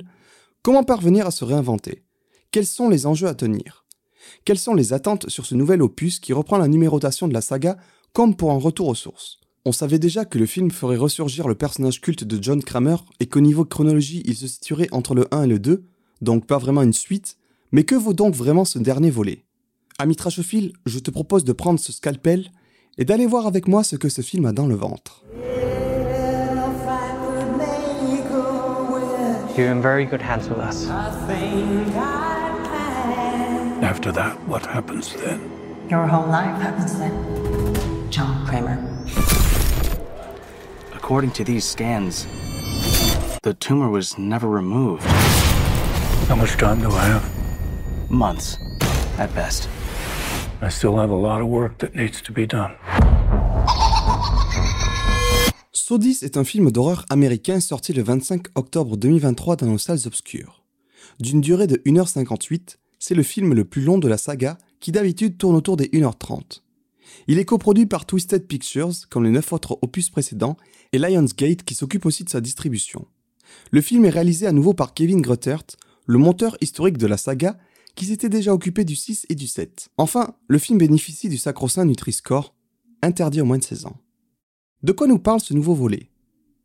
Comment 0.62 0.84
parvenir 0.84 1.26
à 1.26 1.30
se 1.30 1.44
réinventer? 1.44 2.02
Quels 2.50 2.64
sont 2.64 2.88
les 2.88 3.04
enjeux 3.04 3.28
à 3.28 3.34
tenir? 3.34 3.84
Quelles 4.46 4.58
sont 4.58 4.74
les 4.74 4.94
attentes 4.94 5.28
sur 5.28 5.44
ce 5.44 5.54
nouvel 5.54 5.82
opus 5.82 6.18
qui 6.18 6.32
reprend 6.32 6.56
la 6.56 6.68
numérotation 6.68 7.28
de 7.28 7.34
la 7.34 7.42
saga 7.42 7.76
comme 8.14 8.34
pour 8.34 8.52
un 8.52 8.58
retour 8.58 8.88
aux 8.88 8.94
sources? 8.94 9.38
On 9.66 9.72
savait 9.72 9.98
déjà 9.98 10.24
que 10.24 10.38
le 10.38 10.46
film 10.46 10.70
ferait 10.70 10.96
ressurgir 10.96 11.46
le 11.46 11.54
personnage 11.54 12.00
culte 12.00 12.24
de 12.24 12.42
John 12.42 12.62
Kramer 12.62 12.96
et 13.20 13.26
qu'au 13.26 13.40
niveau 13.40 13.66
chronologie 13.66 14.22
il 14.24 14.34
se 14.34 14.46
situerait 14.46 14.88
entre 14.92 15.14
le 15.14 15.26
1 15.30 15.42
et 15.42 15.46
le 15.46 15.58
2, 15.58 15.84
donc 16.22 16.46
pas 16.46 16.58
vraiment 16.58 16.82
une 16.82 16.94
suite, 16.94 17.36
mais 17.74 17.82
que 17.82 17.96
vaut 17.96 18.12
donc 18.12 18.36
vraiment 18.36 18.64
ce 18.64 18.78
dernier 18.78 19.10
volet? 19.10 19.44
Ami 19.98 20.14
Trashophile, 20.14 20.74
je 20.86 21.00
te 21.00 21.10
propose 21.10 21.42
de 21.42 21.52
prendre 21.52 21.80
ce 21.80 21.92
scalpel 21.92 22.52
et 22.98 23.04
d'aller 23.04 23.26
voir 23.26 23.48
avec 23.48 23.66
moi 23.66 23.82
ce 23.82 23.96
que 23.96 24.08
ce 24.08 24.22
film 24.22 24.46
a 24.46 24.52
dans 24.52 24.68
le 24.68 24.76
ventre. 24.76 25.24
You're 29.56 29.72
in 29.72 29.80
very 29.80 30.06
good 30.06 30.22
hands 30.22 30.48
with 30.48 30.58
us. 30.58 30.88
After 33.82 34.12
that, 34.12 34.36
what 34.46 34.64
happens 34.66 35.12
then? 35.16 35.40
Your 35.90 36.06
whole 36.06 36.28
life 36.28 36.56
happens 36.62 36.96
then. 36.96 37.12
John 38.08 38.46
Kramer. 38.46 38.78
According 40.94 41.32
to 41.32 41.42
these 41.42 41.64
scans, 41.64 42.28
the 43.42 43.52
tumor 43.52 43.90
was 43.90 44.16
never 44.16 44.48
removed. 44.48 45.02
How 46.28 46.36
much 46.36 46.56
time 46.56 46.80
do 46.80 46.92
I 46.92 47.06
have? 47.06 47.33
Months, 48.10 48.58
at 49.18 49.28
best. 49.34 49.68
I 50.62 50.68
still 50.68 50.96
have 50.98 51.10
a 51.10 51.16
lot 51.16 51.40
of 51.40 51.48
work 51.48 51.78
that 51.78 51.94
needs 51.94 52.22
to 52.22 52.32
be 52.32 52.46
done. 52.46 52.72
Sodis 55.72 56.22
est 56.22 56.36
un 56.36 56.44
film 56.44 56.70
d'horreur 56.70 57.04
américain 57.10 57.60
sorti 57.60 57.92
le 57.92 58.02
25 58.02 58.46
octobre 58.54 58.96
2023 58.96 59.56
dans 59.56 59.66
nos 59.66 59.78
salles 59.78 60.06
obscures. 60.06 60.64
D'une 61.20 61.40
durée 61.40 61.66
de 61.66 61.76
1h58, 61.76 62.76
c'est 62.98 63.14
le 63.14 63.22
film 63.22 63.54
le 63.54 63.64
plus 63.64 63.82
long 63.82 63.98
de 63.98 64.08
la 64.08 64.16
saga 64.16 64.58
qui 64.80 64.92
d'habitude 64.92 65.38
tourne 65.38 65.56
autour 65.56 65.76
des 65.76 65.86
1h30. 65.88 66.62
Il 67.28 67.38
est 67.38 67.44
coproduit 67.44 67.86
par 67.86 68.06
Twisted 68.06 68.46
Pictures, 68.46 69.08
comme 69.10 69.24
les 69.24 69.30
neuf 69.30 69.52
autres 69.52 69.78
opus 69.82 70.10
précédents, 70.10 70.56
et 70.92 70.98
Lionsgate 70.98 71.62
qui 71.64 71.74
s'occupe 71.74 72.06
aussi 72.06 72.24
de 72.24 72.30
sa 72.30 72.40
distribution. 72.40 73.06
Le 73.70 73.80
film 73.80 74.04
est 74.04 74.10
réalisé 74.10 74.46
à 74.46 74.52
nouveau 74.52 74.74
par 74.74 74.94
Kevin 74.94 75.20
Gruttert, 75.20 75.64
le 76.06 76.18
monteur 76.18 76.56
historique 76.60 76.98
de 76.98 77.06
la 77.06 77.16
saga, 77.16 77.56
qui 77.94 78.06
s'était 78.06 78.28
déjà 78.28 78.52
occupé 78.52 78.84
du 78.84 78.96
6 78.96 79.26
et 79.28 79.34
du 79.34 79.46
7. 79.46 79.88
Enfin, 79.98 80.34
le 80.48 80.58
film 80.58 80.78
bénéficie 80.78 81.28
du 81.28 81.38
sacro-saint 81.38 81.84
Nutri-Score, 81.84 82.54
interdit 83.02 83.40
aux 83.40 83.44
moins 83.44 83.58
de 83.58 83.64
16 83.64 83.86
ans. 83.86 83.96
De 84.82 84.92
quoi 84.92 85.06
nous 85.06 85.18
parle 85.18 85.40
ce 85.40 85.54
nouveau 85.54 85.74
volet? 85.74 86.10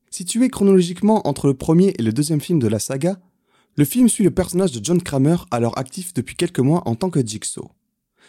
Situé 0.10 0.50
chronologiquement 0.50 1.28
entre 1.28 1.48
le 1.48 1.54
premier 1.54 1.94
et 1.98 2.04
le 2.04 2.12
deuxième 2.12 2.42
film 2.42 2.60
de 2.60 2.68
la 2.68 2.80
saga, 2.80 3.20
le 3.76 3.86
film 3.86 4.10
suit 4.10 4.24
le 4.24 4.32
personnage 4.32 4.72
de 4.72 4.84
John 4.84 5.02
Kramer 5.02 5.38
alors 5.52 5.78
actif 5.78 6.14
depuis 6.14 6.36
quelques 6.36 6.60
mois 6.60 6.82
en 6.88 6.96
tant 6.96 7.10
que 7.10 7.26
Jigsaw. 7.26 7.72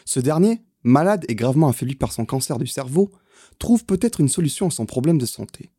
Ce 0.04 0.20
dernier, 0.20 0.62
malade 0.82 1.24
et 1.28 1.34
gravement 1.34 1.68
affaibli 1.68 1.94
par 1.94 2.12
son 2.12 2.24
cancer 2.24 2.58
du 2.58 2.66
cerveau, 2.66 3.10
trouve 3.58 3.84
peut-être 3.84 4.20
une 4.20 4.28
solution 4.28 4.68
à 4.68 4.70
son 4.70 4.86
problème 4.86 5.18
de 5.18 5.26
santé. 5.26 5.70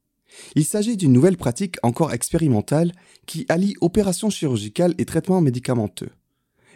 Il 0.56 0.66
s'agit 0.66 0.98
d'une 0.98 1.14
nouvelle 1.14 1.38
pratique 1.38 1.78
encore 1.84 2.14
expérimentale 2.14 2.94
qui 3.26 3.46
allie 3.50 3.76
opérations 3.82 4.30
chirurgicales 4.30 4.96
et 4.98 5.06
traitements 5.06 5.42
médicamenteux. 5.42 6.10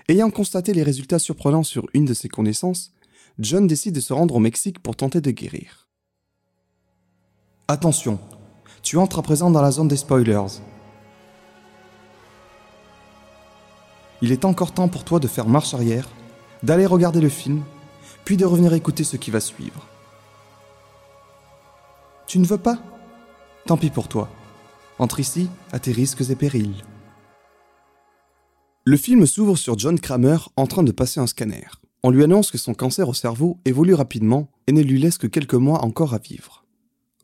Ayant 0.08 0.30
constaté 0.30 0.72
les 0.74 0.84
résultats 0.84 1.18
surprenants 1.18 1.64
sur 1.64 1.88
une 1.96 2.06
de 2.06 2.14
ses 2.14 2.30
connaissances, 2.30 2.92
John 3.40 3.66
décide 3.66 3.96
de 3.96 4.00
se 4.00 4.14
rendre 4.14 4.36
au 4.36 4.40
Mexique 4.40 4.80
pour 4.80 4.96
tenter 4.96 5.20
de 5.20 5.32
guérir. 5.32 5.90
Attention, 7.68 8.20
tu 8.84 8.98
entres 8.98 9.18
à 9.18 9.24
présent 9.24 9.50
dans 9.50 9.64
la 9.64 9.72
zone 9.72 9.88
des 9.88 9.98
spoilers. 9.98 10.62
Il 14.22 14.32
est 14.32 14.46
encore 14.46 14.74
temps 14.74 14.88
pour 14.90 15.04
toi 15.04 15.20
de 15.20 15.28
faire 15.28 15.48
marche 15.48 15.74
arrière, 15.74 16.08
d'aller 16.62 16.86
regarder 16.86 17.20
le 17.20 17.30
film, 17.30 17.64
puis 18.26 18.38
de 18.38 18.46
revenir 18.46 18.74
écouter 18.74 19.04
ce 19.04 19.18
qui 19.18 19.32
va 19.32 19.40
suivre. 19.40 19.88
Tu 22.28 22.38
ne 22.38 22.46
veux 22.46 22.60
pas? 22.60 22.78
Tant 23.66 23.78
pis 23.78 23.90
pour 23.90 24.08
toi. 24.08 24.30
Entre 25.00 25.20
ici, 25.20 25.50
à 25.72 25.80
tes 25.80 25.92
risques 25.92 26.30
et 26.30 26.36
périls. 26.36 26.84
Le 28.88 28.98
film 28.98 29.26
s'ouvre 29.26 29.58
sur 29.58 29.80
John 29.80 30.00
Kramer 30.00 30.38
en 30.58 30.68
train 30.68 30.84
de 30.84 30.92
passer 30.92 31.20
un 31.20 31.26
scanner. 31.26 31.66
On 32.04 32.12
lui 32.12 32.24
annonce 32.24 32.52
que 32.52 32.60
son 32.60 32.76
cancer 32.76 33.10
au 33.10 33.16
cerveau 33.16 33.58
évolue 33.66 33.96
rapidement 33.96 34.52
et 34.68 34.72
ne 34.74 34.84
lui 34.84 35.02
laisse 35.02 35.18
que 35.18 35.26
quelques 35.26 35.56
mois 35.56 35.84
encore 35.84 36.14
à 36.14 36.20
vivre. 36.20 36.66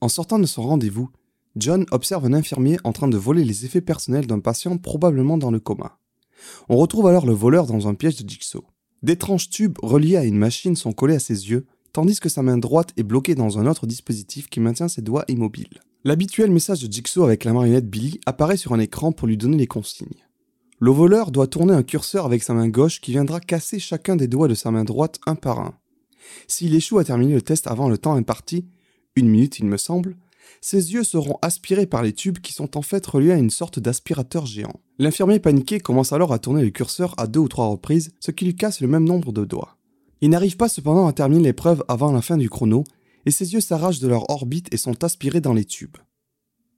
En 0.01 0.09
sortant 0.09 0.39
de 0.39 0.47
son 0.47 0.63
rendez-vous, 0.63 1.11
John 1.55 1.85
observe 1.91 2.25
un 2.25 2.33
infirmier 2.33 2.79
en 2.83 2.93
train 2.93 3.07
de 3.07 3.17
voler 3.17 3.45
les 3.45 3.63
effets 3.63 3.79
personnels 3.79 4.25
d'un 4.25 4.39
patient 4.39 4.75
probablement 4.77 5.37
dans 5.37 5.51
le 5.51 5.59
coma. 5.59 5.99
On 6.67 6.77
retrouve 6.77 7.05
alors 7.05 7.27
le 7.27 7.33
voleur 7.33 7.67
dans 7.67 7.87
un 7.87 7.93
piège 7.93 8.23
de 8.23 8.27
Jigsaw. 8.27 8.63
D'étranges 9.03 9.51
tubes 9.51 9.77
reliés 9.83 10.17
à 10.17 10.25
une 10.25 10.39
machine 10.39 10.75
sont 10.75 10.93
collés 10.93 11.17
à 11.17 11.19
ses 11.19 11.51
yeux, 11.51 11.67
tandis 11.93 12.19
que 12.19 12.29
sa 12.29 12.41
main 12.41 12.57
droite 12.57 12.91
est 12.97 13.03
bloquée 13.03 13.35
dans 13.35 13.59
un 13.59 13.67
autre 13.67 13.85
dispositif 13.85 14.49
qui 14.49 14.61
maintient 14.61 14.87
ses 14.87 15.03
doigts 15.03 15.25
immobiles. 15.27 15.79
L'habituel 16.05 16.49
message 16.49 16.81
de 16.81 16.91
Jigsaw 16.91 17.23
avec 17.23 17.43
la 17.43 17.53
marionnette 17.53 17.87
Billy 17.87 18.19
apparaît 18.25 18.57
sur 18.57 18.73
un 18.73 18.79
écran 18.79 19.11
pour 19.11 19.27
lui 19.27 19.37
donner 19.37 19.57
les 19.57 19.67
consignes. 19.67 20.25
Le 20.83 20.89
voleur 20.89 21.29
doit 21.29 21.45
tourner 21.45 21.75
un 21.75 21.83
curseur 21.83 22.25
avec 22.25 22.41
sa 22.41 22.55
main 22.55 22.67
gauche 22.67 23.01
qui 23.01 23.11
viendra 23.11 23.39
casser 23.39 23.77
chacun 23.77 24.15
des 24.15 24.27
doigts 24.27 24.47
de 24.47 24.55
sa 24.55 24.71
main 24.71 24.83
droite 24.83 25.19
un 25.27 25.35
par 25.35 25.59
un. 25.59 25.75
S'il 26.47 26.73
échoue 26.73 26.97
à 26.97 27.03
terminer 27.03 27.35
le 27.35 27.43
test 27.43 27.67
avant 27.67 27.87
le 27.87 27.99
temps 27.99 28.15
imparti, 28.15 28.65
une 29.15 29.29
minute 29.29 29.59
il 29.59 29.65
me 29.65 29.77
semble, 29.77 30.17
ses 30.59 30.93
yeux 30.93 31.03
seront 31.03 31.37
aspirés 31.43 31.85
par 31.85 32.01
les 32.01 32.13
tubes 32.13 32.39
qui 32.39 32.51
sont 32.51 32.77
en 32.77 32.81
fait 32.81 33.05
reliés 33.05 33.33
à 33.33 33.37
une 33.37 33.51
sorte 33.51 33.77
d'aspirateur 33.77 34.47
géant. 34.47 34.79
L'infirmier 34.97 35.39
paniqué 35.39 35.79
commence 35.79 36.13
alors 36.13 36.33
à 36.33 36.39
tourner 36.39 36.63
le 36.63 36.71
curseur 36.71 37.13
à 37.17 37.27
deux 37.27 37.41
ou 37.41 37.47
trois 37.47 37.67
reprises, 37.67 38.15
ce 38.19 38.31
qui 38.31 38.45
lui 38.45 38.55
casse 38.55 38.81
le 38.81 38.87
même 38.87 39.05
nombre 39.05 39.31
de 39.31 39.45
doigts. 39.45 39.77
Il 40.21 40.31
n'arrive 40.31 40.57
pas 40.57 40.67
cependant 40.67 41.05
à 41.05 41.13
terminer 41.13 41.43
l'épreuve 41.43 41.83
avant 41.89 42.11
la 42.11 42.23
fin 42.23 42.37
du 42.37 42.49
chrono, 42.49 42.85
et 43.27 43.31
ses 43.31 43.53
yeux 43.53 43.61
s'arrachent 43.61 43.99
de 43.99 44.07
leur 44.07 44.31
orbite 44.31 44.73
et 44.73 44.77
sont 44.77 45.03
aspirés 45.03 45.41
dans 45.41 45.53
les 45.53 45.65
tubes. 45.65 45.97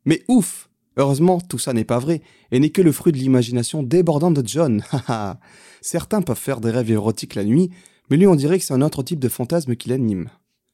Mais 0.03 0.25
ouf 0.27 0.69
Heureusement, 0.97 1.41
tout 1.41 1.57
ça 1.57 1.73
n'est 1.73 1.83
pas 1.83 1.99
vrai, 1.99 2.21
et 2.51 2.59
n'est 2.59 2.69
que 2.69 2.81
le 2.81 2.91
fruit 2.91 3.13
de 3.13 3.17
l'imagination 3.17 3.83
débordante 3.83 4.35
de 4.35 4.47
John. 4.47 4.83
Certains 5.81 6.21
peuvent 6.21 6.37
faire 6.37 6.61
des 6.61 6.71
rêves 6.71 6.91
érotiques 6.91 7.35
la 7.35 7.43
nuit, 7.43 7.71
mais 8.09 8.17
lui 8.17 8.27
on 8.27 8.35
dirait 8.35 8.59
que 8.59 8.65
c'est 8.65 8.73
un 8.73 8.81
autre 8.81 9.03
type 9.03 9.19
de 9.19 9.29
fantasme 9.29 9.75
qui 9.75 9.89
l'anime. 9.89 10.29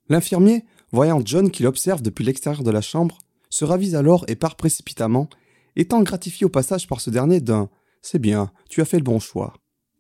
L'infirmier, 0.10 0.66
voyant 0.92 1.22
John 1.24 1.52
qui 1.52 1.64
l'observe 1.64 2.02
depuis 2.02 2.26
l'extérieur 2.26 2.64
de 2.64 2.72
la 2.72 2.82
chambre, 2.82 3.20
se 3.50 3.66
ravise 3.66 3.96
alors 3.96 4.26
et 4.28 4.36
part 4.36 4.56
précipitamment, 4.56 5.30
étant 5.76 6.02
gratifié 6.02 6.46
au 6.46 6.50
passage 6.50 6.88
par 6.88 7.02
ce 7.02 7.10
dernier 7.10 7.40
d'un 7.40 7.70
C'est 8.02 8.20
bien, 8.20 8.52
tu 8.70 8.82
as 8.82 8.86
fait 8.86 8.98
le 8.98 9.04
bon 9.04 9.20
choix. 9.20 9.54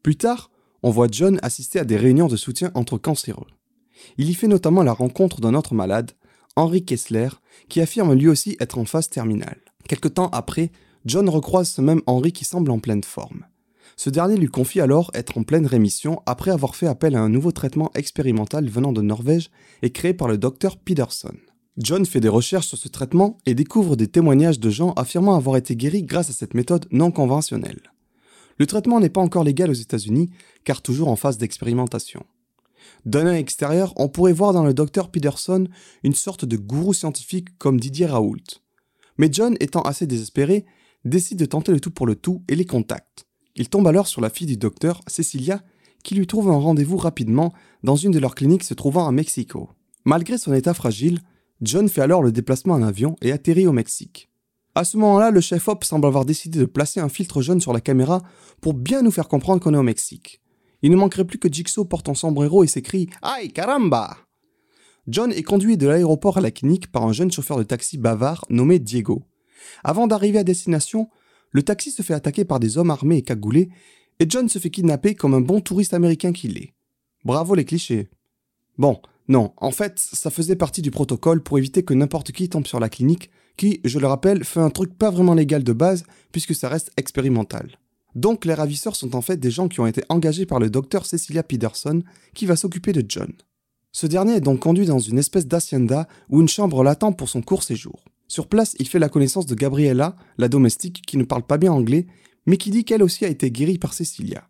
Plus 0.04 0.16
tard, 0.16 0.52
on 0.84 0.92
voit 0.92 1.08
John 1.12 1.40
assister 1.42 1.80
à 1.80 1.86
des 1.86 1.98
réunions 1.98 2.28
de 2.28 2.38
soutien 2.38 2.72
entre 2.74 2.98
cancéreux. 2.98 3.48
Il 4.18 4.30
y 4.30 4.34
fait 4.34 4.48
notamment 4.48 4.84
la 4.84 4.94
rencontre 4.94 5.42
d'un 5.42 5.54
autre 5.54 5.74
malade, 5.74 6.12
Henry 6.56 6.84
Kessler, 6.84 7.30
qui 7.68 7.82
affirme 7.82 8.14
lui 8.14 8.28
aussi 8.28 8.58
être 8.60 8.78
en 8.78 8.86
phase 8.86 9.10
terminale. 9.10 9.60
Quelque 9.90 10.08
temps 10.08 10.30
après, 10.30 10.72
John 11.06 11.28
recroise 11.28 11.68
ce 11.68 11.82
même 11.82 12.04
Henry 12.06 12.32
qui 12.32 12.46
semble 12.46 12.70
en 12.70 12.78
pleine 12.78 13.04
forme. 13.04 13.48
Ce 13.98 14.12
dernier 14.12 14.38
lui 14.38 14.48
confie 14.48 14.82
alors 14.82 15.10
être 15.16 15.36
en 15.40 15.44
pleine 15.44 15.66
rémission 15.66 16.22
après 16.28 16.52
avoir 16.52 16.76
fait 16.76 16.86
appel 16.86 17.16
à 17.16 17.22
un 17.22 17.28
nouveau 17.28 17.52
traitement 17.52 17.90
expérimental 17.96 18.70
venant 18.70 18.94
de 18.94 19.02
Norvège 19.02 19.50
et 19.82 19.90
créé 19.90 20.14
par 20.14 20.28
le 20.28 20.38
docteur 20.38 20.78
Peterson. 20.78 21.34
John 21.80 22.06
fait 22.06 22.20
des 22.20 22.30
recherches 22.30 22.68
sur 22.68 22.78
ce 22.78 22.88
traitement 22.88 23.40
et 23.48 23.56
découvre 23.56 23.96
des 23.96 24.08
témoignages 24.08 24.60
de 24.60 24.70
gens 24.70 24.92
affirmant 24.92 25.36
avoir 25.36 25.58
été 25.58 25.76
guéris 25.76 26.04
grâce 26.04 26.30
à 26.30 26.34
cette 26.34 26.54
méthode 26.54 26.86
non 26.92 27.10
conventionnelle. 27.10 27.82
Le 28.60 28.68
traitement 28.68 29.00
n'est 29.00 29.10
pas 29.10 29.22
encore 29.22 29.44
légal 29.44 29.72
aux 29.72 29.74
États-Unis, 29.74 30.30
car 30.66 30.84
toujours 30.84 31.08
en 31.08 31.16
phase 31.16 31.40
d'expérimentation. 31.40 32.28
D'un 33.06 33.26
œil 33.26 33.40
extérieur, 33.40 33.94
on 33.96 34.08
pourrait 34.08 34.34
voir 34.34 34.54
dans 34.54 34.64
le 34.64 34.76
docteur 34.76 35.10
Peterson 35.10 35.68
une 36.04 36.14
sorte 36.14 36.46
de 36.46 36.58
gourou 36.58 36.94
scientifique 36.94 37.58
comme 37.58 37.80
Didier 37.80 38.06
Raoult. 38.06 38.62
Mais 39.20 39.30
John, 39.32 39.56
étant 39.60 39.82
assez 39.82 40.08
désespéré, 40.08 40.66
décide 41.04 41.38
de 41.38 41.46
tenter 41.46 41.74
le 41.74 41.82
tout 41.82 41.92
pour 41.92 42.08
le 42.08 42.16
tout 42.16 42.42
et 42.48 42.56
les 42.56 42.66
contacte. 42.66 43.28
Il 43.56 43.70
tombe 43.70 43.86
alors 43.86 44.08
sur 44.08 44.22
la 44.22 44.30
fille 44.30 44.48
du 44.48 44.56
docteur, 44.56 45.02
Cecilia, 45.08 45.62
qui 46.04 46.16
lui 46.16 46.26
trouve 46.26 46.50
un 46.50 46.58
rendez-vous 46.58 46.96
rapidement 46.96 47.54
dans 47.84 47.98
une 47.98 48.12
de 48.12 48.20
leurs 48.20 48.34
cliniques 48.34 48.64
se 48.64 48.74
trouvant 48.74 49.08
à 49.08 49.12
Mexico. 49.12 49.70
Malgré 50.06 50.38
son 50.38 50.54
état 50.54 50.74
fragile, 50.74 51.20
John 51.62 51.90
fait 51.90 52.02
alors 52.02 52.24
le 52.24 52.32
déplacement 52.32 52.76
en 52.76 52.82
avion 52.82 53.18
et 53.22 53.34
atterrit 53.34 53.68
au 53.68 53.74
Mexique. 53.74 54.30
À 54.74 54.86
ce 54.86 54.96
moment-là, 54.96 55.32
le 55.32 55.42
chef 55.42 55.68
Hop 55.68 55.84
semble 55.84 56.08
avoir 56.08 56.24
décidé 56.24 56.58
de 56.58 56.66
placer 56.66 57.02
un 57.02 57.10
filtre 57.10 57.42
jaune 57.42 57.60
sur 57.60 57.74
la 57.74 57.82
caméra 57.82 58.22
pour 58.62 58.74
bien 58.74 59.02
nous 59.02 59.12
faire 59.12 59.28
comprendre 59.28 59.62
qu'on 59.62 59.74
est 59.74 59.78
au 59.78 59.84
Mexique. 59.84 60.42
Il 60.82 60.92
ne 60.92 60.96
manquerait 60.96 61.26
plus 61.26 61.40
que 61.40 61.52
Jigsaw 61.52 61.84
porte 61.84 62.08
un 62.08 62.14
sombrero 62.14 62.64
et 62.64 62.68
s'écrie 62.68 63.10
Aïe 63.22 63.52
caramba 63.52 64.16
John 65.10 65.32
est 65.32 65.42
conduit 65.42 65.76
de 65.76 65.88
l'aéroport 65.88 66.38
à 66.38 66.42
la 66.42 66.52
clinique 66.52 66.92
par 66.92 67.04
un 67.04 67.14
jeune 67.14 67.32
chauffeur 67.32 67.58
de 67.58 67.64
taxi 67.64 67.98
bavard 67.98 68.46
nommé 68.52 68.78
Diego. 68.78 69.24
Avant 69.84 70.06
d'arriver 70.06 70.38
à 70.38 70.44
destination, 70.44 71.10
le 71.50 71.64
taxi 71.64 71.90
se 71.90 72.04
fait 72.04 72.14
attaquer 72.14 72.46
par 72.46 72.60
des 72.60 72.78
hommes 72.78 72.92
armés 72.92 73.18
et 73.18 73.22
cagoulés, 73.24 73.70
et 74.20 74.26
John 74.30 74.48
se 74.48 74.60
fait 74.60 74.70
kidnapper 74.70 75.16
comme 75.16 75.34
un 75.34 75.42
bon 75.42 75.62
touriste 75.62 75.96
américain 75.96 76.32
qu'il 76.32 76.58
est. 76.60 76.76
Bravo 77.26 77.56
les 77.56 77.66
clichés. 77.66 78.10
Bon, 78.78 79.02
non, 79.28 79.54
en 79.58 79.72
fait, 79.72 79.98
ça 79.98 80.30
faisait 80.30 80.56
partie 80.56 80.84
du 80.84 80.92
protocole 80.92 81.42
pour 81.42 81.58
éviter 81.58 81.82
que 81.82 81.96
n'importe 81.96 82.32
qui 82.32 82.48
tombe 82.48 82.68
sur 82.68 82.80
la 82.80 82.90
clinique, 82.90 83.32
qui, 83.58 83.82
je 83.86 83.98
le 83.98 84.06
rappelle, 84.06 84.44
fait 84.44 84.60
un 84.60 84.70
truc 84.70 84.96
pas 84.96 85.10
vraiment 85.10 85.34
légal 85.34 85.64
de 85.64 85.74
base, 85.74 86.04
puisque 86.32 86.54
ça 86.54 86.70
reste 86.70 86.92
expérimental. 86.98 87.80
Donc 88.14 88.46
les 88.46 88.54
ravisseurs 88.54 88.96
sont 88.96 89.16
en 89.16 89.22
fait 89.22 89.38
des 89.38 89.50
gens 89.50 89.70
qui 89.70 89.80
ont 89.80 89.88
été 89.88 90.04
engagés 90.10 90.46
par 90.46 90.60
le 90.60 90.70
docteur 90.70 91.08
Cecilia 91.08 91.42
Peterson 91.42 92.04
qui 92.36 92.46
va 92.46 92.56
s'occuper 92.56 92.94
de 92.94 93.04
John. 93.08 93.34
Ce 93.92 94.08
dernier 94.08 94.34
est 94.34 94.42
donc 94.42 94.60
conduit 94.60 94.86
dans 94.86 95.00
une 95.00 95.18
espèce 95.18 95.48
d'hacienda 95.48 96.08
où 96.30 96.42
une 96.42 96.48
chambre 96.48 96.84
l'attend 96.84 97.12
pour 97.12 97.30
son 97.30 97.42
court 97.42 97.64
séjour. 97.64 98.04
Sur 98.28 98.48
place, 98.48 98.76
il 98.80 98.88
fait 98.88 99.00
la 99.00 99.10
connaissance 99.10 99.48
de 99.48 99.56
Gabriella, 99.56 100.16
la 100.38 100.48
domestique 100.48 101.02
qui 101.06 101.18
ne 101.18 101.24
parle 101.24 101.44
pas 101.44 101.58
bien 101.58 101.72
anglais, 101.72 102.06
mais 102.46 102.58
qui 102.58 102.70
dit 102.70 102.86
qu'elle 102.86 103.04
aussi 103.04 103.26
a 103.26 103.30
été 103.30 103.50
guérie 103.50 103.80
par 103.80 103.94
Cecilia. 103.94 104.48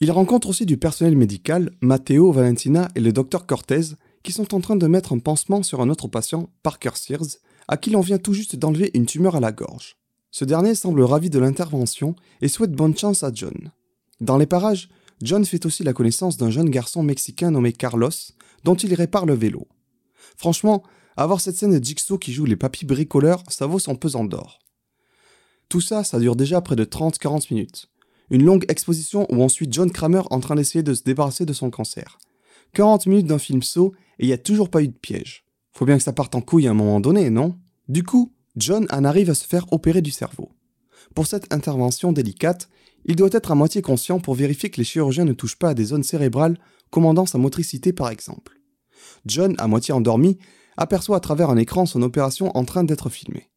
Il 0.00 0.10
rencontre 0.10 0.50
aussi 0.50 0.66
du 0.66 0.76
personnel 0.76 1.16
médical, 1.16 1.70
Matteo, 1.80 2.30
Valentina 2.30 2.88
et 2.94 3.00
le 3.00 3.12
docteur 3.12 3.46
Cortez, 3.46 3.94
qui 4.22 4.32
sont 4.32 4.54
en 4.54 4.60
train 4.60 4.76
de 4.76 4.86
mettre 4.86 5.14
un 5.14 5.18
pansement 5.18 5.62
sur 5.62 5.80
un 5.80 5.88
autre 5.88 6.08
patient, 6.08 6.50
Parker 6.62 6.90
Sears, 6.94 7.38
à 7.68 7.78
qui 7.78 7.90
l'on 7.90 8.00
vient 8.00 8.18
tout 8.18 8.34
juste 8.34 8.56
d'enlever 8.56 8.90
une 8.92 9.06
tumeur 9.06 9.36
à 9.36 9.40
la 9.40 9.52
gorge. 9.52 9.96
Ce 10.30 10.44
dernier 10.44 10.74
semble 10.74 11.02
ravi 11.02 11.30
de 11.30 11.38
l'intervention 11.38 12.14
et 12.42 12.48
souhaite 12.48 12.72
bonne 12.72 12.96
chance 12.96 13.22
à 13.22 13.30
John. 13.32 13.72
Dans 14.20 14.36
les 14.36 14.46
parages, 14.46 14.90
John 15.22 15.46
fait 15.46 15.64
aussi 15.64 15.82
la 15.82 15.94
connaissance 15.94 16.36
d'un 16.36 16.50
jeune 16.50 16.68
garçon 16.68 17.02
mexicain 17.02 17.50
nommé 17.50 17.72
Carlos, 17.72 18.10
dont 18.64 18.74
il 18.74 18.94
répare 18.94 19.26
le 19.26 19.34
vélo. 19.34 19.66
Franchement, 20.36 20.82
avoir 21.16 21.40
cette 21.40 21.56
scène 21.56 21.78
de 21.78 21.82
Jigsaw 21.82 22.18
qui 22.18 22.32
joue 22.32 22.44
les 22.44 22.56
papis 22.56 22.84
bricoleurs, 22.84 23.42
ça 23.48 23.66
vaut 23.66 23.78
son 23.78 23.96
pesant 23.96 24.24
d'or. 24.24 24.60
Tout 25.68 25.80
ça, 25.80 26.04
ça 26.04 26.20
dure 26.20 26.36
déjà 26.36 26.60
près 26.60 26.76
de 26.76 26.84
30-40 26.84 27.52
minutes. 27.52 27.88
Une 28.30 28.44
longue 28.44 28.64
exposition 28.68 29.26
où 29.30 29.42
on 29.42 29.48
suit 29.48 29.68
John 29.70 29.90
Kramer 29.90 30.22
en 30.30 30.40
train 30.40 30.56
d'essayer 30.56 30.82
de 30.82 30.94
se 30.94 31.02
débarrasser 31.02 31.46
de 31.46 31.52
son 31.52 31.70
cancer. 31.70 32.18
40 32.74 33.06
minutes 33.06 33.26
d'un 33.26 33.38
film 33.38 33.62
saut 33.62 33.94
et 34.18 34.24
il 34.24 34.26
n'y 34.28 34.32
a 34.32 34.38
toujours 34.38 34.68
pas 34.68 34.82
eu 34.82 34.88
de 34.88 34.92
piège. 34.92 35.44
Faut 35.72 35.86
bien 35.86 35.96
que 35.96 36.02
ça 36.02 36.12
parte 36.12 36.34
en 36.34 36.40
couille 36.40 36.66
à 36.66 36.70
un 36.70 36.74
moment 36.74 37.00
donné, 37.00 37.30
non? 37.30 37.56
Du 37.88 38.02
coup, 38.02 38.32
John 38.56 38.86
en 38.90 39.04
arrive 39.04 39.30
à 39.30 39.34
se 39.34 39.46
faire 39.46 39.66
opérer 39.72 40.02
du 40.02 40.10
cerveau. 40.10 40.50
Pour 41.14 41.26
cette 41.26 41.52
intervention 41.52 42.12
délicate, 42.12 42.68
il 43.04 43.16
doit 43.16 43.28
être 43.32 43.52
à 43.52 43.54
moitié 43.54 43.82
conscient 43.82 44.18
pour 44.18 44.34
vérifier 44.34 44.70
que 44.70 44.78
les 44.78 44.84
chirurgiens 44.84 45.24
ne 45.24 45.32
touchent 45.32 45.58
pas 45.58 45.70
à 45.70 45.74
des 45.74 45.84
zones 45.84 46.02
cérébrales 46.02 46.58
commandant 46.90 47.26
sa 47.26 47.38
motricité 47.38 47.92
par 47.92 48.10
exemple. 48.10 48.60
John, 49.26 49.54
à 49.58 49.66
moitié 49.66 49.92
endormi, 49.94 50.38
aperçoit 50.76 51.16
à 51.16 51.20
travers 51.20 51.50
un 51.50 51.56
écran 51.56 51.86
son 51.86 52.02
opération 52.02 52.56
en 52.56 52.64
train 52.64 52.84
d'être 52.84 53.08
filmée. 53.08 53.50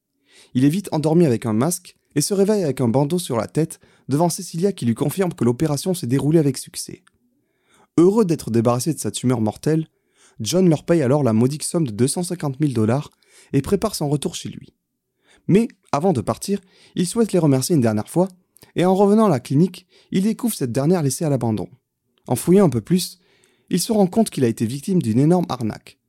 Il 0.54 0.66
est 0.66 0.70
vite 0.70 0.90
endormi 0.92 1.26
avec 1.26 1.46
un 1.46 1.54
masque 1.54 1.96
et 2.16 2.22
se 2.22 2.34
réveille 2.34 2.64
avec 2.64 2.82
un 2.82 2.88
bandeau 2.88 3.20
sur 3.20 3.38
la 3.38 3.48
tête 3.48 3.80
devant 4.08 4.30
Cecilia 4.30 4.72
qui 4.72 4.86
lui 4.86 4.96
confirme 4.96 5.34
que 5.34 5.44
l'opération 5.44 5.94
s'est 5.94 6.08
déroulée 6.08 6.40
avec 6.40 6.58
succès. 6.58 7.04
Heureux 7.98 8.26
d'être 8.26 8.50
débarrassé 8.50 8.94
de 8.94 9.00
sa 9.00 9.12
tumeur 9.12 9.42
mortelle, 9.42 9.88
John 10.40 10.70
leur 10.70 10.86
paye 10.86 11.02
alors 11.02 11.24
la 11.24 11.34
modique 11.34 11.64
somme 11.64 11.86
de 11.86 11.92
250 11.92 12.58
000 12.60 12.72
dollars 12.74 13.12
et 13.54 13.62
prépare 13.62 13.96
son 13.96 14.10
retour 14.10 14.36
chez 14.36 14.50
lui. 14.50 14.74
Mais, 15.48 15.68
avant 15.92 16.14
de 16.14 16.22
partir, 16.22 16.62
il 16.96 17.08
souhaite 17.08 17.34
les 17.34 17.40
remercier 17.40 17.76
une 17.76 17.82
dernière 17.82 18.10
fois, 18.10 18.28
et 18.76 18.86
en 18.86 18.96
revenant 18.96 19.26
à 19.26 19.30
la 19.30 19.40
clinique, 19.40 19.88
il 20.12 20.24
découvre 20.24 20.54
cette 20.54 20.72
dernière 20.72 21.04
laissée 21.04 21.26
à 21.26 21.30
l'abandon. 21.30 21.68
En 22.28 22.36
fouillant 22.36 22.68
un 22.68 22.70
peu 22.70 22.82
plus, 22.82 23.19
il 23.70 23.80
se 23.80 23.92
rend 23.92 24.08
compte 24.08 24.30
qu'il 24.30 24.44
a 24.44 24.48
été 24.48 24.66
victime 24.66 25.02
d'une 25.02 25.20
énorme 25.20 25.46
arnaque. 25.50 26.00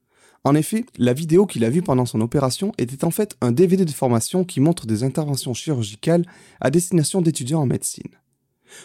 En 0.45 0.55
effet, 0.55 0.87
la 0.97 1.13
vidéo 1.13 1.47
qu'il 1.47 1.65
a 1.65 1.71
vue 1.71 1.83
pendant 1.83 2.07
son 2.07 2.21
opération 2.21 2.73
était 2.79 3.05
en 3.05 3.11
fait 3.11 3.37
un 3.41 3.53
DVD 3.53 3.85
de 3.85 3.91
formation 3.91 4.45
qui 4.45 4.61
montre 4.61 4.87
des 4.87 5.05
interventions 5.05 5.53
chirurgicales 5.53 6.25
à 6.61 6.71
destination 6.71 7.21
d'étudiants 7.21 7.61
en 7.61 7.67
médecine. 7.67 8.11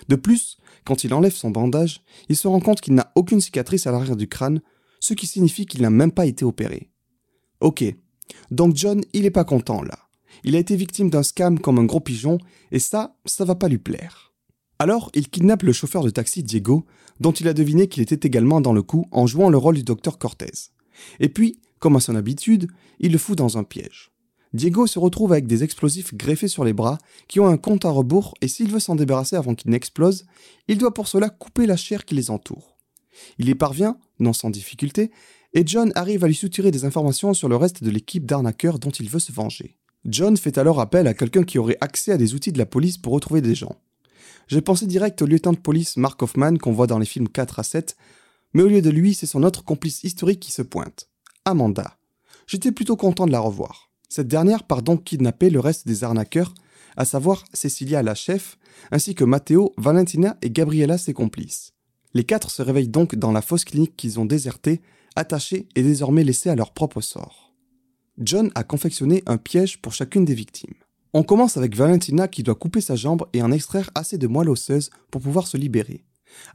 De 0.09 0.15
plus, 0.15 0.57
quand 0.83 1.03
il 1.03 1.13
enlève 1.13 1.33
son 1.33 1.51
bandage, 1.51 2.01
il 2.27 2.35
se 2.35 2.47
rend 2.47 2.59
compte 2.59 2.81
qu'il 2.81 2.95
n'a 2.95 3.11
aucune 3.15 3.39
cicatrice 3.39 3.87
à 3.87 3.91
l'arrière 3.91 4.17
du 4.17 4.27
crâne, 4.27 4.61
ce 4.99 5.13
qui 5.13 5.27
signifie 5.27 5.65
qu'il 5.65 5.81
n'a 5.81 5.89
même 5.89 6.11
pas 6.11 6.25
été 6.25 6.43
opéré. 6.43 6.91
Ok, 7.61 7.83
donc 8.51 8.75
John, 8.75 9.01
il 9.13 9.25
est 9.25 9.31
pas 9.31 9.45
content 9.45 9.81
là. 9.81 9.99
Il 10.43 10.55
a 10.55 10.59
été 10.59 10.75
victime 10.75 11.09
d'un 11.09 11.23
scam 11.23 11.59
comme 11.59 11.79
un 11.79 11.85
gros 11.85 11.99
pigeon, 11.99 12.37
et 12.71 12.79
ça, 12.79 13.15
ça 13.25 13.45
va 13.45 13.55
pas 13.55 13.69
lui 13.69 13.77
plaire. 13.77 14.33
Alors, 14.79 15.09
il 15.13 15.29
kidnappe 15.29 15.63
le 15.63 15.71
chauffeur 15.71 16.03
de 16.03 16.09
taxi 16.09 16.43
Diego, 16.43 16.85
dont 17.19 17.31
il 17.31 17.47
a 17.47 17.53
deviné 17.53 17.87
qu'il 17.87 18.03
était 18.03 18.27
également 18.27 18.61
dans 18.61 18.73
le 18.73 18.83
coup 18.83 19.07
en 19.11 19.25
jouant 19.25 19.49
le 19.49 19.57
rôle 19.57 19.75
du 19.75 19.83
docteur 19.83 20.17
Cortez. 20.17 20.71
Et 21.19 21.29
puis, 21.29 21.59
comme 21.79 21.95
à 21.95 21.99
son 21.99 22.15
habitude, 22.15 22.67
il 22.99 23.11
le 23.11 23.17
fout 23.17 23.37
dans 23.37 23.57
un 23.57 23.63
piège. 23.63 24.11
Diego 24.53 24.87
se 24.87 24.99
retrouve 24.99 25.33
avec 25.33 25.47
des 25.47 25.63
explosifs 25.63 26.13
greffés 26.13 26.47
sur 26.47 26.63
les 26.63 26.73
bras 26.73 26.97
qui 27.27 27.39
ont 27.39 27.47
un 27.47 27.57
compte 27.57 27.83
à 27.83 27.89
rebours 27.89 28.35
et 28.41 28.47
s'il 28.47 28.71
veut 28.71 28.79
s'en 28.79 28.95
débarrasser 28.95 29.35
avant 29.35 29.53
qu'ils 29.53 29.71
n'explosent, 29.71 30.25
il 30.67 30.77
doit 30.77 30.93
pour 30.93 31.09
cela 31.09 31.29
couper 31.29 31.65
la 31.65 31.75
chair 31.75 32.05
qui 32.05 32.15
les 32.15 32.29
entoure. 32.31 32.77
Il 33.37 33.49
y 33.49 33.55
parvient, 33.55 33.97
non 34.19 34.33
sans 34.33 34.49
difficulté, 34.49 35.11
et 35.53 35.63
John 35.65 35.91
arrive 35.95 36.23
à 36.23 36.27
lui 36.27 36.35
soutirer 36.35 36.71
des 36.71 36.85
informations 36.85 37.33
sur 37.33 37.49
le 37.49 37.55
reste 37.55 37.83
de 37.83 37.89
l'équipe 37.89 38.25
d'arnaqueurs 38.25 38.79
dont 38.79 38.91
il 38.91 39.09
veut 39.09 39.19
se 39.19 39.31
venger. 39.31 39.77
John 40.05 40.37
fait 40.37 40.57
alors 40.57 40.79
appel 40.79 41.07
à 41.07 41.13
quelqu'un 41.13 41.43
qui 41.43 41.59
aurait 41.59 41.77
accès 41.81 42.11
à 42.11 42.17
des 42.17 42.33
outils 42.33 42.51
de 42.51 42.57
la 42.57 42.65
police 42.65 42.97
pour 42.97 43.13
retrouver 43.13 43.41
des 43.41 43.55
gens. 43.55 43.75
J'ai 44.47 44.61
pensé 44.61 44.85
direct 44.85 45.21
au 45.21 45.25
lieutenant 45.25 45.53
de 45.53 45.59
police 45.59 45.97
Mark 45.97 46.21
Hoffman 46.21 46.57
qu'on 46.57 46.71
voit 46.71 46.87
dans 46.87 46.99
les 46.99 47.05
films 47.05 47.29
4 47.29 47.59
à 47.59 47.63
7, 47.63 47.95
mais 48.53 48.63
au 48.63 48.67
lieu 48.67 48.81
de 48.81 48.89
lui, 48.89 49.13
c'est 49.13 49.25
son 49.25 49.43
autre 49.43 49.63
complice 49.63 50.03
historique 50.03 50.39
qui 50.39 50.51
se 50.51 50.61
pointe, 50.61 51.09
Amanda. 51.43 51.97
J'étais 52.47 52.71
plutôt 52.71 52.95
content 52.95 53.25
de 53.25 53.31
la 53.31 53.39
revoir. 53.39 53.91
Cette 54.07 54.27
dernière 54.27 54.63
part 54.63 54.81
donc 54.81 55.03
kidnapper 55.03 55.49
le 55.49 55.59
reste 55.59 55.87
des 55.87 56.03
arnaqueurs, 56.03 56.53
à 56.95 57.05
savoir 57.05 57.43
Cecilia 57.53 58.03
la 58.03 58.15
chef, 58.15 58.57
ainsi 58.91 59.15
que 59.15 59.23
Matteo, 59.23 59.73
Valentina 59.77 60.37
et 60.41 60.49
Gabriella 60.49 60.97
ses 60.97 61.13
complices. 61.13 61.73
Les 62.13 62.23
quatre 62.23 62.49
se 62.49 62.61
réveillent 62.61 62.87
donc 62.87 63.15
dans 63.15 63.31
la 63.31 63.41
fausse 63.41 63.65
clinique 63.65 63.97
qu'ils 63.97 64.19
ont 64.19 64.25
désertée, 64.25 64.81
attachés 65.17 65.67
et 65.75 65.83
désormais 65.83 66.23
laissés 66.23 66.49
à 66.49 66.55
leur 66.55 66.73
propre 66.73 67.01
sort. 67.01 67.53
John 68.17 68.51
a 68.55 68.63
confectionné 68.63 69.21
un 69.25 69.37
piège 69.37 69.81
pour 69.81 69.93
chacune 69.93 70.23
des 70.23 70.33
victimes. 70.33 70.75
On 71.17 71.23
commence 71.23 71.55
avec 71.55 71.77
Valentina 71.77 72.27
qui 72.27 72.43
doit 72.43 72.55
couper 72.55 72.81
sa 72.81 72.97
jambe 72.97 73.25
et 73.31 73.41
en 73.41 73.53
extraire 73.53 73.89
assez 73.95 74.17
de 74.17 74.27
moelle 74.27 74.49
osseuse 74.49 74.89
pour 75.11 75.21
pouvoir 75.21 75.47
se 75.47 75.55
libérer. 75.55 76.03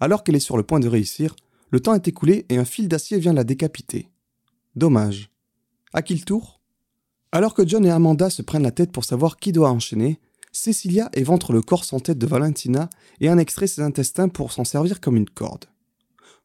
Alors 0.00 0.22
qu'elle 0.22 0.36
est 0.36 0.38
sur 0.38 0.58
le 0.58 0.62
point 0.62 0.80
de 0.80 0.86
réussir, 0.86 1.34
le 1.70 1.80
temps 1.80 1.94
est 1.94 2.06
écoulé 2.06 2.44
et 2.50 2.58
un 2.58 2.66
fil 2.66 2.86
d'acier 2.86 3.18
vient 3.18 3.32
la 3.32 3.42
décapiter. 3.42 4.10
Dommage. 4.76 5.30
À 5.94 6.02
qui 6.02 6.14
le 6.14 6.20
tour? 6.20 6.60
Alors 7.32 7.54
que 7.54 7.66
John 7.66 7.86
et 7.86 7.90
Amanda 7.90 8.28
se 8.28 8.42
prennent 8.42 8.62
la 8.62 8.70
tête 8.70 8.92
pour 8.92 9.06
savoir 9.06 9.38
qui 9.38 9.52
doit 9.52 9.70
enchaîner, 9.70 10.20
Cecilia 10.52 11.08
éventre 11.14 11.54
le 11.54 11.62
corps 11.62 11.86
sans 11.86 12.00
tête 12.00 12.18
de 12.18 12.26
Valentina 12.26 12.90
et 13.20 13.30
en 13.30 13.38
extrait 13.38 13.66
ses 13.66 13.80
intestins 13.80 14.28
pour 14.28 14.52
s'en 14.52 14.64
servir 14.64 15.00
comme 15.00 15.16
une 15.16 15.30
corde. 15.30 15.64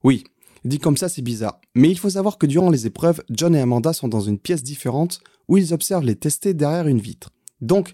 Oui, 0.06 0.24
Dit 0.64 0.80
comme 0.80 0.96
ça, 0.96 1.10
c'est 1.10 1.22
bizarre. 1.22 1.60
Mais 1.76 1.92
il 1.92 2.00
faut 2.00 2.12
savoir 2.12 2.38
que 2.38 2.48
durant 2.48 2.70
les 2.70 2.88
épreuves, 2.88 3.22
John 3.30 3.56
et 3.56 3.60
Amanda 3.60 3.92
sont 3.92 4.08
dans 4.08 4.22
une 4.22 4.40
pièce 4.40 4.64
différente 4.64 5.20
où 5.50 5.58
ils 5.58 5.74
observent 5.74 6.06
les 6.06 6.16
testés 6.16 6.56
derrière 6.56 6.88
une 6.88 7.02
vitre. 7.02 7.35
Donc, 7.62 7.94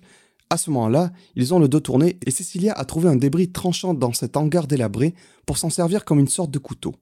à 0.50 0.58
ce 0.58 0.70
moment-là, 0.70 1.12
ils 1.36 1.54
ont 1.54 1.60
le 1.60 1.70
dos 1.70 1.80
tourné 1.80 2.18
et 2.26 2.32
Cecilia 2.32 2.74
a 2.74 2.84
trouvé 2.84 3.10
un 3.10 3.16
débris 3.16 3.52
tranchant 3.52 3.94
dans 3.94 4.12
cet 4.12 4.36
hangar 4.36 4.68
délabré 4.68 5.14
pour 5.46 5.58
s'en 5.58 5.70
servir 5.70 6.04
comme 6.04 6.20
une 6.20 6.28
sorte 6.28 6.52
de 6.52 6.60
couteau. 6.60 6.96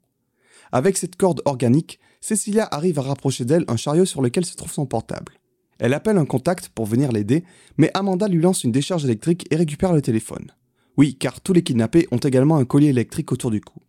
Avec 0.72 0.98
cette 0.98 1.16
corde 1.16 1.42
organique, 1.46 2.00
Cecilia 2.22 2.68
arrive 2.70 3.00
à 3.00 3.04
rapprocher 3.04 3.46
d'elle 3.46 3.66
un 3.68 3.76
chariot 3.76 4.06
sur 4.06 4.22
lequel 4.22 4.46
se 4.46 4.56
trouve 4.56 4.72
son 4.72 4.86
portable. 4.86 5.40
Elle 5.80 5.94
appelle 5.94 6.18
un 6.18 6.26
contact 6.26 6.70
pour 6.70 6.86
venir 6.86 7.12
l'aider, 7.12 7.44
mais 7.78 7.90
Amanda 7.94 8.28
lui 8.28 8.42
lance 8.42 8.64
une 8.64 8.72
décharge 8.72 9.06
électrique 9.06 9.48
et 9.50 9.56
récupère 9.56 9.94
le 9.94 10.02
téléphone. 10.02 10.52
Oui, 10.98 11.16
car 11.16 11.40
tous 11.42 11.54
les 11.54 11.64
kidnappés 11.64 12.08
ont 12.12 12.18
également 12.18 12.58
un 12.58 12.66
collier 12.66 12.90
électrique 12.90 13.32
autour 13.32 13.50
du 13.50 13.62
cou. 13.62 13.80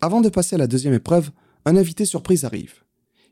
Avant 0.00 0.20
de 0.20 0.28
passer 0.28 0.54
à 0.54 0.58
la 0.58 0.68
deuxième 0.68 0.94
épreuve, 0.94 1.30
un 1.66 1.76
invité 1.76 2.04
surprise 2.04 2.44
arrive. 2.44 2.84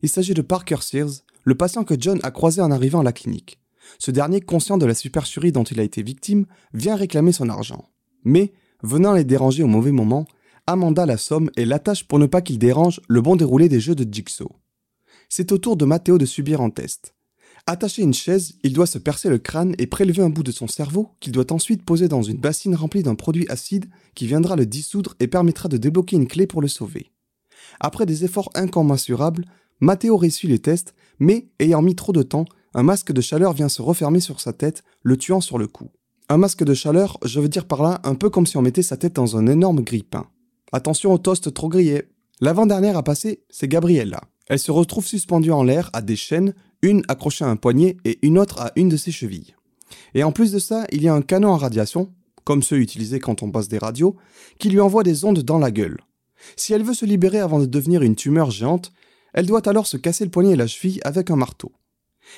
Il 0.03 0.09
s'agit 0.09 0.35
de 0.35 0.43
Parker 0.43 0.79
Sears, 0.81 1.23
le 1.45 1.55
patient 1.55 1.85
que 1.85 1.95
John 1.99 2.19
a 2.25 2.31
croisé 2.31 2.61
en 2.61 2.73
arrivant 2.73 3.01
à 3.01 3.05
la 3.05 3.13
clinique. 3.13 3.62
Ce 3.99 4.11
dernier, 4.11 4.41
conscient 4.41 4.79
de 4.79 4.87
la 4.87 4.95
supercherie 4.95 5.53
dont 5.53 5.65
il 5.65 5.81
a 5.81 5.83
été 5.83 6.03
victime, 6.03 6.47
vient 6.73 6.97
réclamer 6.97 7.33
son 7.33 7.49
argent. 7.49 7.89
Mais, 8.25 8.53
venant 8.83 9.13
les 9.13 9.25
déranger 9.25 9.63
au 9.63 9.69
mauvais 9.69 9.93
moment, 9.93 10.27
Amanda 10.67 11.07
l'assomme 11.07 11.51
et 11.57 11.65
l'attache 11.65 12.05
pour 12.05 12.19
ne 12.19 12.27
pas 12.27 12.41
qu'il 12.41 12.59
dérange 12.59 13.01
le 13.09 13.21
bon 13.21 13.37
déroulé 13.37 13.69
des 13.69 13.81
jeux 13.81 13.95
de 13.95 14.13
Jigsaw. 14.13 14.51
C'est 15.29 15.53
au 15.53 15.59
tour 15.59 15.77
de 15.77 15.85
Matteo 15.85 16.19
de 16.19 16.27
subir 16.27 16.61
un 16.61 16.71
test. 16.71 17.15
Attaché 17.67 18.03
à 18.03 18.05
une 18.05 18.15
chaise, 18.15 18.55
il 18.65 18.73
doit 18.73 18.87
se 18.87 18.99
percer 18.99 19.29
le 19.29 19.39
crâne 19.39 19.75
et 19.79 19.87
prélever 19.87 20.23
un 20.23 20.31
bout 20.31 20.43
de 20.43 20.51
son 20.51 20.67
cerveau 20.67 21.11
qu'il 21.21 21.33
doit 21.33 21.53
ensuite 21.53 21.85
poser 21.85 22.09
dans 22.09 22.23
une 22.23 22.39
bassine 22.39 22.75
remplie 22.75 23.05
d'un 23.05 23.15
produit 23.15 23.47
acide 23.49 23.87
qui 24.15 24.27
viendra 24.27 24.57
le 24.57 24.67
dissoudre 24.67 25.15
et 25.21 25.29
permettra 25.29 25.69
de 25.69 25.77
débloquer 25.77 26.17
une 26.17 26.27
clé 26.27 26.47
pour 26.47 26.61
le 26.61 26.69
sauver. 26.69 27.13
Après 27.79 28.05
des 28.05 28.25
efforts 28.25 28.51
incommensurables, 28.55 29.45
Matteo 29.81 30.17
réussit 30.17 30.51
les 30.51 30.59
tests, 30.59 30.95
mais 31.19 31.49
ayant 31.61 31.83
mis 31.83 31.95
trop 31.95 32.13
de 32.13 32.23
temps, 32.23 32.47
un 32.75 32.83
masque 32.83 33.13
de 33.13 33.21
chaleur 33.21 33.53
vient 33.53 33.69
se 33.69 33.83
refermer 33.83 34.21
sur 34.21 34.41
sa 34.41 34.53
tête, 34.53 34.83
le 35.03 35.17
tuant 35.17 35.41
sur 35.41 35.59
le 35.59 35.67
coup. 35.67 35.91
Un 36.29 36.39
masque 36.39 36.65
de 36.65 36.75
chaleur, 36.75 37.19
je 37.25 37.41
veux 37.41 37.49
dire 37.49 37.67
par 37.67 37.83
là 37.83 38.01
un 38.05 38.15
peu 38.15 38.31
comme 38.31 38.47
si 38.47 38.57
on 38.57 38.63
mettait 38.63 38.83
sa 38.83 38.97
tête 38.97 39.15
dans 39.15 39.37
un 39.37 39.47
énorme 39.47 39.83
grille-pain. 39.83 40.27
Attention 40.73 41.13
au 41.13 41.19
toast 41.19 41.53
trop 41.53 41.69
grillé. 41.69 42.05
L'avant-dernière 42.41 42.97
à 42.97 43.03
passer, 43.03 43.45
c'est 43.51 43.69
Gabriella. 43.69 44.23
Elle 44.49 44.59
se 44.59 44.71
retrouve 44.71 45.07
suspendue 45.07 45.53
en 45.53 45.63
l'air 45.63 45.91
à 45.93 46.01
des 46.01 46.17
chaînes, 46.17 46.55
une 46.81 47.03
accrochée 47.09 47.45
à 47.45 47.49
un 47.49 47.57
poignet 47.57 47.99
et 48.05 48.19
une 48.23 48.39
autre 48.39 48.61
à 48.61 48.73
une 48.77 48.89
de 48.89 48.97
ses 48.97 49.13
chevilles. 49.13 49.55
Et 50.15 50.25
en 50.25 50.33
plus 50.33 50.53
de 50.53 50.59
ça, 50.59 50.87
il 50.91 51.03
y 51.03 51.09
a 51.09 51.15
un 51.15 51.23
canon 51.23 51.55
à 51.55 51.59
radiation, 51.59 52.13
comme 52.45 52.63
ceux 52.63 52.79
utilisés 52.79 53.21
quand 53.21 53.43
on 53.43 53.51
passe 53.51 53.69
des 53.69 53.79
radios, 53.79 54.17
qui 54.59 54.71
lui 54.71 54.81
envoie 54.81 55.03
des 55.03 55.25
ondes 55.25 55.41
dans 55.41 55.59
la 55.59 55.71
gueule. 55.71 56.01
Si 56.57 56.73
elle 56.73 56.83
veut 56.83 56.95
se 56.95 57.07
libérer 57.07 57.39
avant 57.39 57.61
de 57.61 57.67
devenir 57.67 58.03
une 58.03 58.17
tumeur 58.17 58.51
géante, 58.51 58.93
elle 59.33 59.47
doit 59.47 59.69
alors 59.69 59.87
se 59.87 59.97
casser 59.97 60.25
le 60.25 60.31
poignet 60.31 60.53
et 60.53 60.57
la 60.57 60.67
cheville 60.67 61.01
avec 61.05 61.31
un 61.31 61.37
marteau. 61.37 61.73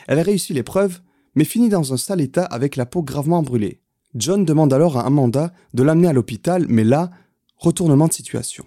Elle 0.07 0.21
réussit 0.21 0.55
l'épreuve, 0.55 1.01
mais 1.35 1.45
finit 1.45 1.69
dans 1.69 1.93
un 1.93 1.97
sale 1.97 2.21
état 2.21 2.45
avec 2.45 2.77
la 2.77 2.87
peau 2.87 3.03
gravement 3.03 3.43
brûlée. 3.43 3.81
John 4.15 4.45
demande 4.45 4.73
alors 4.73 4.97
à 4.97 5.07
Amanda 5.07 5.53
de 5.75 5.83
l'amener 5.83 6.09
à 6.09 6.13
l'hôpital, 6.13 6.67
mais 6.69 6.85
là, 6.85 7.11
retournement 7.57 8.09
de 8.09 8.13
situation. 8.13 8.65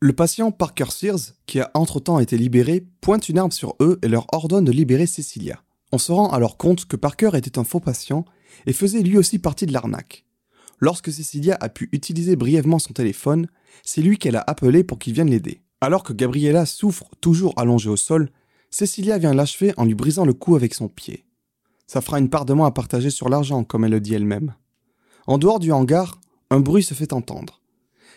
Le 0.00 0.12
patient 0.12 0.52
Parker 0.52 0.90
Sears, 0.90 1.32
qui 1.46 1.58
a 1.58 1.70
entre-temps 1.74 2.20
été 2.20 2.36
libéré, 2.36 2.86
pointe 3.00 3.28
une 3.28 3.38
arme 3.38 3.50
sur 3.50 3.74
eux 3.80 3.98
et 4.02 4.08
leur 4.08 4.26
ordonne 4.32 4.64
de 4.64 4.72
libérer 4.72 5.06
Cecilia. 5.06 5.62
On 5.90 5.98
se 5.98 6.12
rend 6.12 6.28
alors 6.30 6.56
compte 6.56 6.84
que 6.84 6.96
Parker 6.96 7.30
était 7.34 7.58
un 7.58 7.64
faux 7.64 7.80
patient 7.80 8.24
et 8.66 8.72
faisait 8.72 9.02
lui 9.02 9.18
aussi 9.18 9.38
partie 9.38 9.66
de 9.66 9.72
l'arnaque. 9.72 10.24
Lorsque 10.78 11.10
Cecilia 11.10 11.56
a 11.60 11.68
pu 11.68 11.88
utiliser 11.92 12.36
brièvement 12.36 12.78
son 12.78 12.92
téléphone, 12.92 13.48
c'est 13.82 14.02
lui 14.02 14.18
qu'elle 14.18 14.36
a 14.36 14.44
appelé 14.46 14.84
pour 14.84 14.98
qu'il 14.98 15.14
vienne 15.14 15.30
l'aider. 15.30 15.62
Alors 15.80 16.02
que 16.02 16.12
Gabriella 16.12 16.66
souffre 16.66 17.08
toujours 17.20 17.54
allongée 17.56 17.90
au 17.90 17.96
sol, 17.96 18.30
Cecilia 18.70 19.18
vient 19.18 19.34
l'achever 19.34 19.72
en 19.76 19.84
lui 19.84 19.94
brisant 19.94 20.24
le 20.24 20.34
cou 20.34 20.56
avec 20.56 20.74
son 20.74 20.88
pied. 20.88 21.24
Ça 21.86 22.00
fera 22.00 22.18
une 22.18 22.28
part 22.28 22.44
de 22.44 22.52
moins 22.52 22.66
à 22.66 22.70
partager 22.70 23.10
sur 23.10 23.28
l'argent, 23.28 23.64
comme 23.64 23.84
elle 23.84 23.92
le 23.92 24.00
dit 24.00 24.14
elle-même. 24.14 24.54
En 25.26 25.38
dehors 25.38 25.58
du 25.58 25.72
hangar, 25.72 26.20
un 26.50 26.60
bruit 26.60 26.82
se 26.82 26.94
fait 26.94 27.12
entendre. 27.12 27.60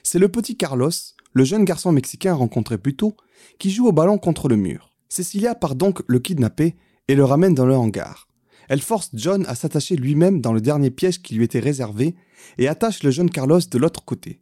C'est 0.04 0.20
le 0.20 0.30
petit 0.30 0.58
Carlos, 0.58 0.92
le 1.34 1.44
jeune 1.44 1.66
garçon 1.66 1.92
mexicain 1.92 2.34
rencontré 2.34 2.78
plus 2.78 2.96
tôt, 2.96 3.16
qui 3.60 3.72
joue 3.72 3.88
au 3.88 3.92
ballon 3.92 4.18
contre 4.18 4.50
le 4.50 4.58
mur. 4.58 4.92
Cecilia 5.10 5.56
part 5.56 5.76
donc 5.76 6.02
le 6.08 6.20
kidnapper 6.20 6.76
et 7.08 7.16
le 7.16 7.24
ramène 7.24 7.54
dans 7.54 7.66
le 7.66 7.76
hangar. 7.76 8.28
Elle 8.68 8.82
force 8.82 9.10
John 9.14 9.46
à 9.48 9.56
s'attacher 9.56 9.96
lui-même 9.96 10.42
dans 10.42 10.54
le 10.54 10.62
dernier 10.62 10.92
piège 10.92 11.22
qui 11.22 11.36
lui 11.36 11.44
était 11.44 11.60
réservé 11.60 12.16
et 12.58 12.68
attache 12.68 13.04
le 13.04 13.12
jeune 13.12 13.30
Carlos 13.30 13.60
de 13.60 13.78
l'autre 13.78 14.06
côté. 14.06 14.42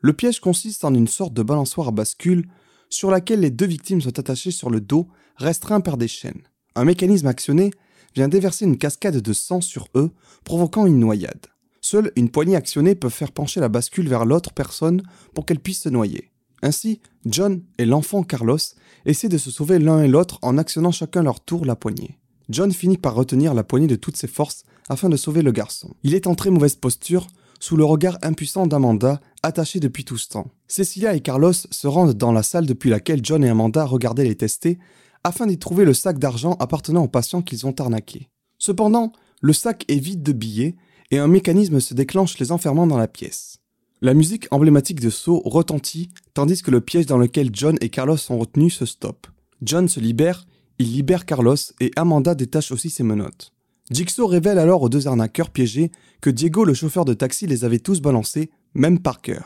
Le 0.00 0.12
piège 0.12 0.40
consiste 0.40 0.84
en 0.84 0.94
une 0.94 1.08
sorte 1.08 1.34
de 1.34 1.42
balançoire 1.42 1.88
à 1.88 1.92
bascule 1.92 2.48
sur 2.90 3.10
laquelle 3.10 3.40
les 3.40 3.50
deux 3.50 3.66
victimes 3.66 4.00
sont 4.00 4.18
attachées 4.18 4.50
sur 4.50 4.70
le 4.70 4.80
dos, 4.80 5.08
restreints 5.36 5.80
par 5.80 5.96
des 5.96 6.08
chaînes. 6.08 6.42
Un 6.74 6.84
mécanisme 6.84 7.26
actionné 7.26 7.70
vient 8.14 8.28
déverser 8.28 8.64
une 8.64 8.78
cascade 8.78 9.20
de 9.20 9.32
sang 9.32 9.60
sur 9.60 9.88
eux, 9.94 10.10
provoquant 10.44 10.86
une 10.86 10.98
noyade. 10.98 11.46
Seule 11.80 12.12
une 12.16 12.30
poignée 12.30 12.56
actionnée 12.56 12.94
peut 12.94 13.08
faire 13.08 13.32
pencher 13.32 13.60
la 13.60 13.68
bascule 13.68 14.08
vers 14.08 14.24
l'autre 14.24 14.52
personne 14.52 15.02
pour 15.34 15.46
qu'elle 15.46 15.60
puisse 15.60 15.82
se 15.82 15.88
noyer. 15.88 16.30
Ainsi, 16.62 17.00
John 17.24 17.62
et 17.78 17.84
l'enfant 17.84 18.22
Carlos 18.22 18.58
essaient 19.06 19.28
de 19.28 19.38
se 19.38 19.50
sauver 19.50 19.78
l'un 19.78 20.02
et 20.02 20.08
l'autre 20.08 20.38
en 20.42 20.58
actionnant 20.58 20.90
chacun 20.90 21.22
leur 21.22 21.40
tour 21.40 21.64
la 21.64 21.76
poignée. 21.76 22.18
John 22.48 22.72
finit 22.72 22.98
par 22.98 23.14
retenir 23.14 23.54
la 23.54 23.62
poignée 23.62 23.86
de 23.86 23.96
toutes 23.96 24.16
ses 24.16 24.26
forces 24.26 24.64
afin 24.88 25.08
de 25.08 25.16
sauver 25.16 25.42
le 25.42 25.52
garçon. 25.52 25.94
Il 26.02 26.14
est 26.14 26.26
en 26.26 26.34
très 26.34 26.50
mauvaise 26.50 26.76
posture, 26.76 27.26
sous 27.60 27.76
le 27.76 27.84
regard 27.84 28.18
impuissant 28.22 28.66
d'Amanda, 28.66 29.20
attachée 29.42 29.80
depuis 29.80 30.04
tout 30.04 30.16
ce 30.16 30.28
temps. 30.28 30.50
Cecilia 30.66 31.14
et 31.14 31.20
Carlos 31.20 31.52
se 31.52 31.86
rendent 31.86 32.14
dans 32.14 32.32
la 32.32 32.42
salle 32.42 32.66
depuis 32.66 32.90
laquelle 32.90 33.20
John 33.22 33.44
et 33.44 33.48
Amanda 33.48 33.84
regardaient 33.84 34.24
les 34.24 34.36
tester, 34.36 34.78
afin 35.24 35.46
d'y 35.46 35.58
trouver 35.58 35.84
le 35.84 35.94
sac 35.94 36.18
d'argent 36.18 36.56
appartenant 36.60 37.04
au 37.04 37.08
patient 37.08 37.42
qu'ils 37.42 37.66
ont 37.66 37.74
arnaqué. 37.78 38.28
Cependant, 38.58 39.12
le 39.40 39.52
sac 39.52 39.84
est 39.88 39.98
vide 39.98 40.22
de 40.22 40.32
billets 40.32 40.76
et 41.10 41.18
un 41.18 41.28
mécanisme 41.28 41.80
se 41.80 41.94
déclenche 41.94 42.38
les 42.38 42.52
enfermant 42.52 42.86
dans 42.86 42.98
la 42.98 43.08
pièce. 43.08 43.58
La 44.00 44.14
musique 44.14 44.46
emblématique 44.52 45.00
de 45.00 45.10
Saw 45.10 45.42
retentit 45.44 46.10
tandis 46.34 46.62
que 46.62 46.70
le 46.70 46.80
piège 46.80 47.06
dans 47.06 47.18
lequel 47.18 47.50
John 47.52 47.76
et 47.80 47.88
Carlos 47.88 48.16
sont 48.16 48.38
retenus 48.38 48.76
se 48.76 48.86
stoppe. 48.86 49.26
John 49.62 49.88
se 49.88 49.98
libère, 49.98 50.46
il 50.78 50.92
libère 50.92 51.26
Carlos 51.26 51.56
et 51.80 51.90
Amanda 51.96 52.36
détache 52.36 52.70
aussi 52.70 52.90
ses 52.90 53.02
menottes. 53.02 53.52
Jigsaw 53.90 54.26
révèle 54.26 54.58
alors 54.58 54.82
aux 54.82 54.88
deux 54.88 55.08
arnaqueurs 55.08 55.50
piégés 55.50 55.90
que 56.20 56.30
Diego, 56.30 56.64
le 56.64 56.74
chauffeur 56.74 57.04
de 57.04 57.14
taxi, 57.14 57.46
les 57.46 57.64
avait 57.64 57.78
tous 57.78 58.00
balancés, 58.00 58.50
même 58.78 59.00
Parker. 59.00 59.40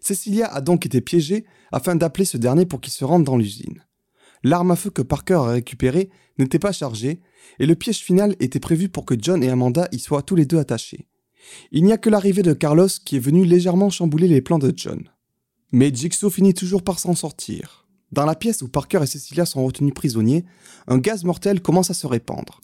Cecilia 0.00 0.46
a 0.46 0.60
donc 0.60 0.86
été 0.86 1.00
piégée 1.00 1.44
afin 1.72 1.96
d'appeler 1.96 2.24
ce 2.24 2.36
dernier 2.36 2.66
pour 2.66 2.80
qu'il 2.80 2.92
se 2.92 3.04
rende 3.04 3.24
dans 3.24 3.36
l'usine. 3.36 3.84
L'arme 4.42 4.70
à 4.70 4.76
feu 4.76 4.90
que 4.90 5.02
Parker 5.02 5.34
a 5.34 5.50
récupérée 5.52 6.10
n'était 6.38 6.58
pas 6.58 6.72
chargée, 6.72 7.20
et 7.58 7.66
le 7.66 7.74
piège 7.74 7.98
final 7.98 8.36
était 8.40 8.60
prévu 8.60 8.88
pour 8.88 9.04
que 9.04 9.14
John 9.18 9.42
et 9.42 9.48
Amanda 9.48 9.88
y 9.90 9.98
soient 9.98 10.22
tous 10.22 10.36
les 10.36 10.46
deux 10.46 10.58
attachés. 10.58 11.08
Il 11.72 11.84
n'y 11.84 11.92
a 11.92 11.98
que 11.98 12.10
l'arrivée 12.10 12.42
de 12.42 12.52
Carlos 12.52 12.88
qui 13.04 13.16
est 13.16 13.20
venu 13.20 13.44
légèrement 13.44 13.90
chambouler 13.90 14.28
les 14.28 14.42
plans 14.42 14.58
de 14.58 14.72
John. 14.74 15.08
Mais 15.72 15.92
Jigsaw 15.92 16.30
finit 16.30 16.54
toujours 16.54 16.82
par 16.82 16.98
s'en 16.98 17.14
sortir. 17.14 17.86
Dans 18.12 18.24
la 18.24 18.34
pièce 18.34 18.62
où 18.62 18.68
Parker 18.68 19.00
et 19.02 19.06
Cecilia 19.06 19.44
sont 19.44 19.64
retenus 19.64 19.92
prisonniers, 19.92 20.44
un 20.86 20.98
gaz 20.98 21.24
mortel 21.24 21.60
commence 21.60 21.90
à 21.90 21.94
se 21.94 22.06
répandre. 22.06 22.60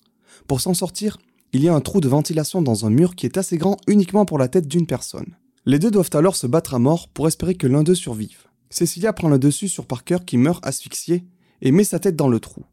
Pour 0.46 0.60
s'en 0.60 0.74
sortir, 0.74 1.18
il 1.52 1.62
y 1.62 1.68
a 1.68 1.74
un 1.74 1.80
trou 1.80 2.00
de 2.00 2.08
ventilation 2.08 2.62
dans 2.62 2.86
un 2.86 2.90
mur 2.90 3.14
qui 3.14 3.26
est 3.26 3.36
assez 3.36 3.58
grand 3.58 3.76
uniquement 3.86 4.24
pour 4.24 4.38
la 4.38 4.48
tête 4.48 4.68
d'une 4.68 4.86
personne. 4.86 5.36
Les 5.66 5.78
deux 5.78 5.90
doivent 5.90 6.10
alors 6.12 6.36
se 6.36 6.46
battre 6.46 6.74
à 6.74 6.78
mort 6.78 7.08
pour 7.08 7.26
espérer 7.26 7.54
que 7.54 7.66
l'un 7.66 7.82
d'eux 7.82 7.94
survive. 7.94 8.44
Cecilia 8.70 9.12
prend 9.12 9.28
le 9.28 9.38
dessus 9.38 9.68
sur 9.68 9.86
Parker 9.86 10.18
qui 10.26 10.36
meurt 10.36 10.64
asphyxié 10.66 11.24
et 11.62 11.72
met 11.72 11.84
sa 11.84 11.98
tête 11.98 12.16
dans 12.16 12.28
le 12.28 12.40
trou. 12.40 12.64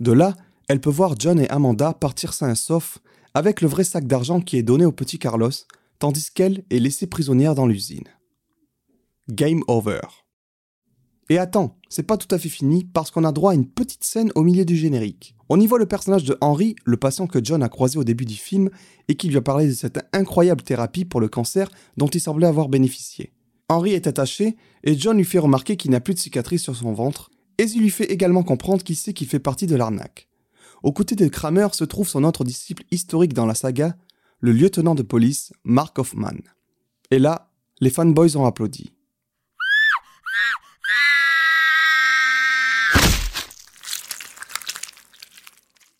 De 0.00 0.12
là, 0.12 0.34
elle 0.68 0.80
peut 0.80 0.90
voir 0.90 1.14
John 1.18 1.40
et 1.40 1.48
Amanda 1.50 1.92
partir 1.92 2.32
sains 2.32 2.52
et 2.52 2.56
saufs 2.56 2.98
avec 3.34 3.60
le 3.60 3.68
vrai 3.68 3.84
sac 3.84 4.06
d'argent 4.06 4.40
qui 4.40 4.56
est 4.56 4.62
donné 4.62 4.84
au 4.84 4.92
petit 4.92 5.18
Carlos, 5.18 5.50
tandis 5.98 6.30
qu'elle 6.30 6.64
est 6.70 6.78
laissée 6.78 7.06
prisonnière 7.06 7.54
dans 7.54 7.66
l'usine. 7.66 8.08
Game 9.28 9.62
over. 9.68 10.00
Et 11.32 11.38
attends, 11.38 11.78
c'est 11.88 12.02
pas 12.02 12.18
tout 12.18 12.28
à 12.34 12.38
fait 12.38 12.50
fini 12.50 12.84
parce 12.84 13.10
qu'on 13.10 13.24
a 13.24 13.32
droit 13.32 13.52
à 13.52 13.54
une 13.54 13.66
petite 13.66 14.04
scène 14.04 14.30
au 14.34 14.42
milieu 14.42 14.66
du 14.66 14.76
générique. 14.76 15.34
On 15.48 15.58
y 15.58 15.66
voit 15.66 15.78
le 15.78 15.86
personnage 15.86 16.24
de 16.24 16.36
Henry, 16.42 16.76
le 16.84 16.98
patient 16.98 17.26
que 17.26 17.42
John 17.42 17.62
a 17.62 17.70
croisé 17.70 17.98
au 17.98 18.04
début 18.04 18.26
du 18.26 18.34
film 18.34 18.68
et 19.08 19.14
qui 19.14 19.28
lui 19.28 19.38
a 19.38 19.40
parlé 19.40 19.66
de 19.66 19.72
cette 19.72 19.98
incroyable 20.12 20.60
thérapie 20.60 21.06
pour 21.06 21.22
le 21.22 21.30
cancer 21.30 21.70
dont 21.96 22.08
il 22.08 22.20
semblait 22.20 22.46
avoir 22.46 22.68
bénéficié. 22.68 23.32
Henry 23.70 23.94
est 23.94 24.06
attaché 24.06 24.58
et 24.84 24.94
John 24.94 25.16
lui 25.16 25.24
fait 25.24 25.38
remarquer 25.38 25.78
qu'il 25.78 25.92
n'a 25.92 26.00
plus 26.00 26.12
de 26.12 26.18
cicatrice 26.18 26.64
sur 26.64 26.76
son 26.76 26.92
ventre 26.92 27.30
et 27.56 27.62
il 27.62 27.80
lui 27.80 27.88
fait 27.88 28.12
également 28.12 28.42
comprendre 28.42 28.82
qu'il 28.82 28.96
sait 28.96 29.14
qu'il 29.14 29.26
fait 29.26 29.38
partie 29.38 29.66
de 29.66 29.76
l'arnaque. 29.76 30.28
Aux 30.82 30.92
côtés 30.92 31.16
de 31.16 31.28
Kramer 31.28 31.68
se 31.72 31.84
trouve 31.84 32.10
son 32.10 32.24
autre 32.24 32.44
disciple 32.44 32.84
historique 32.90 33.32
dans 33.32 33.46
la 33.46 33.54
saga, 33.54 33.96
le 34.40 34.52
lieutenant 34.52 34.94
de 34.94 35.02
police 35.02 35.54
Mark 35.64 35.98
Hoffman. 35.98 36.42
Et 37.10 37.18
là, 37.18 37.50
les 37.80 37.88
fanboys 37.88 38.36
ont 38.36 38.44
applaudi. 38.44 38.92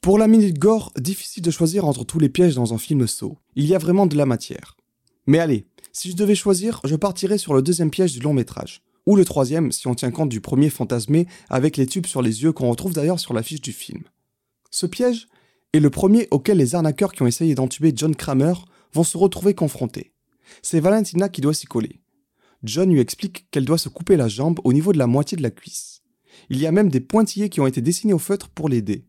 Pour 0.03 0.19
la 0.19 0.27
minute 0.27 0.59
gore, 0.59 0.93
difficile 0.99 1.45
de 1.45 1.53
choisir 1.53 1.85
entre 1.85 2.03
tous 2.03 2.19
les 2.19 2.29
pièges 2.29 2.57
dans 2.57 2.75
un 2.75 2.79
film 2.79 3.07
saut. 3.07 3.39
Il 3.55 3.67
y 3.67 3.75
a 3.77 3.79
vraiment 3.79 4.07
de 4.07 4.17
la 4.17 4.27
matière. 4.27 4.77
Mais 5.29 5.39
allez, 5.39 5.69
si 5.93 6.11
je 6.11 6.17
devais 6.17 6.35
choisir, 6.35 6.81
je 6.83 6.97
partirais 6.97 7.39
sur 7.39 7.55
le 7.55 7.63
deuxième 7.63 7.93
piège 7.93 8.13
du 8.13 8.19
long 8.19 8.35
métrage. 8.35 8.83
Ou 9.07 9.15
le 9.15 9.25
troisième, 9.25 9.71
si 9.71 9.87
on 9.87 9.95
tient 9.95 10.11
compte 10.11 10.29
du 10.29 10.41
premier 10.41 10.71
fantasmé 10.71 11.29
avec 11.49 11.77
les 11.77 11.87
tubes 11.87 12.07
sur 12.07 12.21
les 12.21 12.43
yeux 12.43 12.51
qu'on 12.51 12.69
retrouve 12.69 12.95
d'ailleurs 12.95 13.21
sur 13.21 13.33
l'affiche 13.33 13.61
du 13.61 13.73
film. 13.73 14.03
Ce 14.73 14.87
piège 14.87 15.29
est 15.73 15.79
le 15.79 15.89
premier 15.89 16.27
auquel 16.33 16.59
les 16.59 16.75
arnaqueurs 16.75 17.13
qui 17.13 17.23
ont 17.23 17.29
essayé 17.29 17.55
d'entuber 17.55 17.93
John 17.95 18.17
Kramer 18.17 18.55
vont 18.93 19.05
se 19.05 19.17
retrouver 19.17 19.55
confrontés. 19.55 20.15
C'est 20.63 20.81
Valentina 20.81 21.29
qui 21.29 21.43
doit 21.43 21.55
s'y 21.55 21.67
coller. 21.67 22.01
John 22.65 22.91
lui 22.91 22.99
explique 22.99 23.47
qu'elle 23.53 23.65
doit 23.65 23.79
se 23.79 23.89
couper 23.89 24.17
la 24.17 24.27
jambe 24.27 24.59
au 24.65 24.73
niveau 24.73 24.93
de 24.93 24.99
la 24.99 25.07
moitié 25.07 25.37
de 25.37 25.45
la 25.45 25.53
cuisse. 25.53 26.03
Il 26.51 26.59
y 26.59 26.67
a 26.67 26.73
même 26.73 26.89
des 26.89 27.01
pointillés 27.01 27.51
qui 27.51 27.61
ont 27.61 27.69
été 27.69 27.81
dessinés 27.81 28.15
au 28.15 28.19
feutre 28.19 28.49
pour 28.49 28.69
l'aider. 28.69 29.05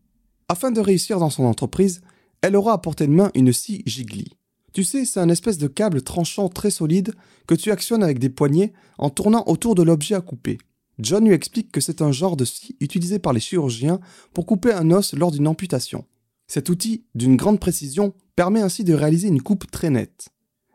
Afin 0.48 0.70
de 0.70 0.80
réussir 0.80 1.18
dans 1.18 1.30
son 1.30 1.44
entreprise, 1.44 2.02
elle 2.42 2.56
aura 2.56 2.74
à 2.74 2.78
portée 2.78 3.06
de 3.06 3.12
main 3.12 3.30
une 3.34 3.52
scie 3.52 3.82
Jiggly. 3.86 4.32
Tu 4.74 4.84
sais, 4.84 5.04
c'est 5.04 5.20
un 5.20 5.28
espèce 5.28 5.56
de 5.56 5.68
câble 5.68 6.02
tranchant 6.02 6.48
très 6.48 6.70
solide 6.70 7.14
que 7.46 7.54
tu 7.54 7.70
actionnes 7.70 8.02
avec 8.02 8.18
des 8.18 8.28
poignets 8.28 8.72
en 8.98 9.08
tournant 9.08 9.44
autour 9.46 9.74
de 9.74 9.82
l'objet 9.82 10.14
à 10.14 10.20
couper. 10.20 10.58
John 10.98 11.24
lui 11.26 11.34
explique 11.34 11.72
que 11.72 11.80
c'est 11.80 12.02
un 12.02 12.12
genre 12.12 12.36
de 12.36 12.44
scie 12.44 12.76
utilisé 12.80 13.18
par 13.18 13.32
les 13.32 13.40
chirurgiens 13.40 14.00
pour 14.32 14.46
couper 14.46 14.72
un 14.72 14.90
os 14.90 15.14
lors 15.14 15.30
d'une 15.30 15.48
amputation. 15.48 16.04
Cet 16.46 16.68
outil, 16.68 17.04
d'une 17.14 17.36
grande 17.36 17.60
précision, 17.60 18.12
permet 18.36 18.60
ainsi 18.60 18.84
de 18.84 18.94
réaliser 18.94 19.28
une 19.28 19.42
coupe 19.42 19.70
très 19.70 19.90
nette. 19.90 20.28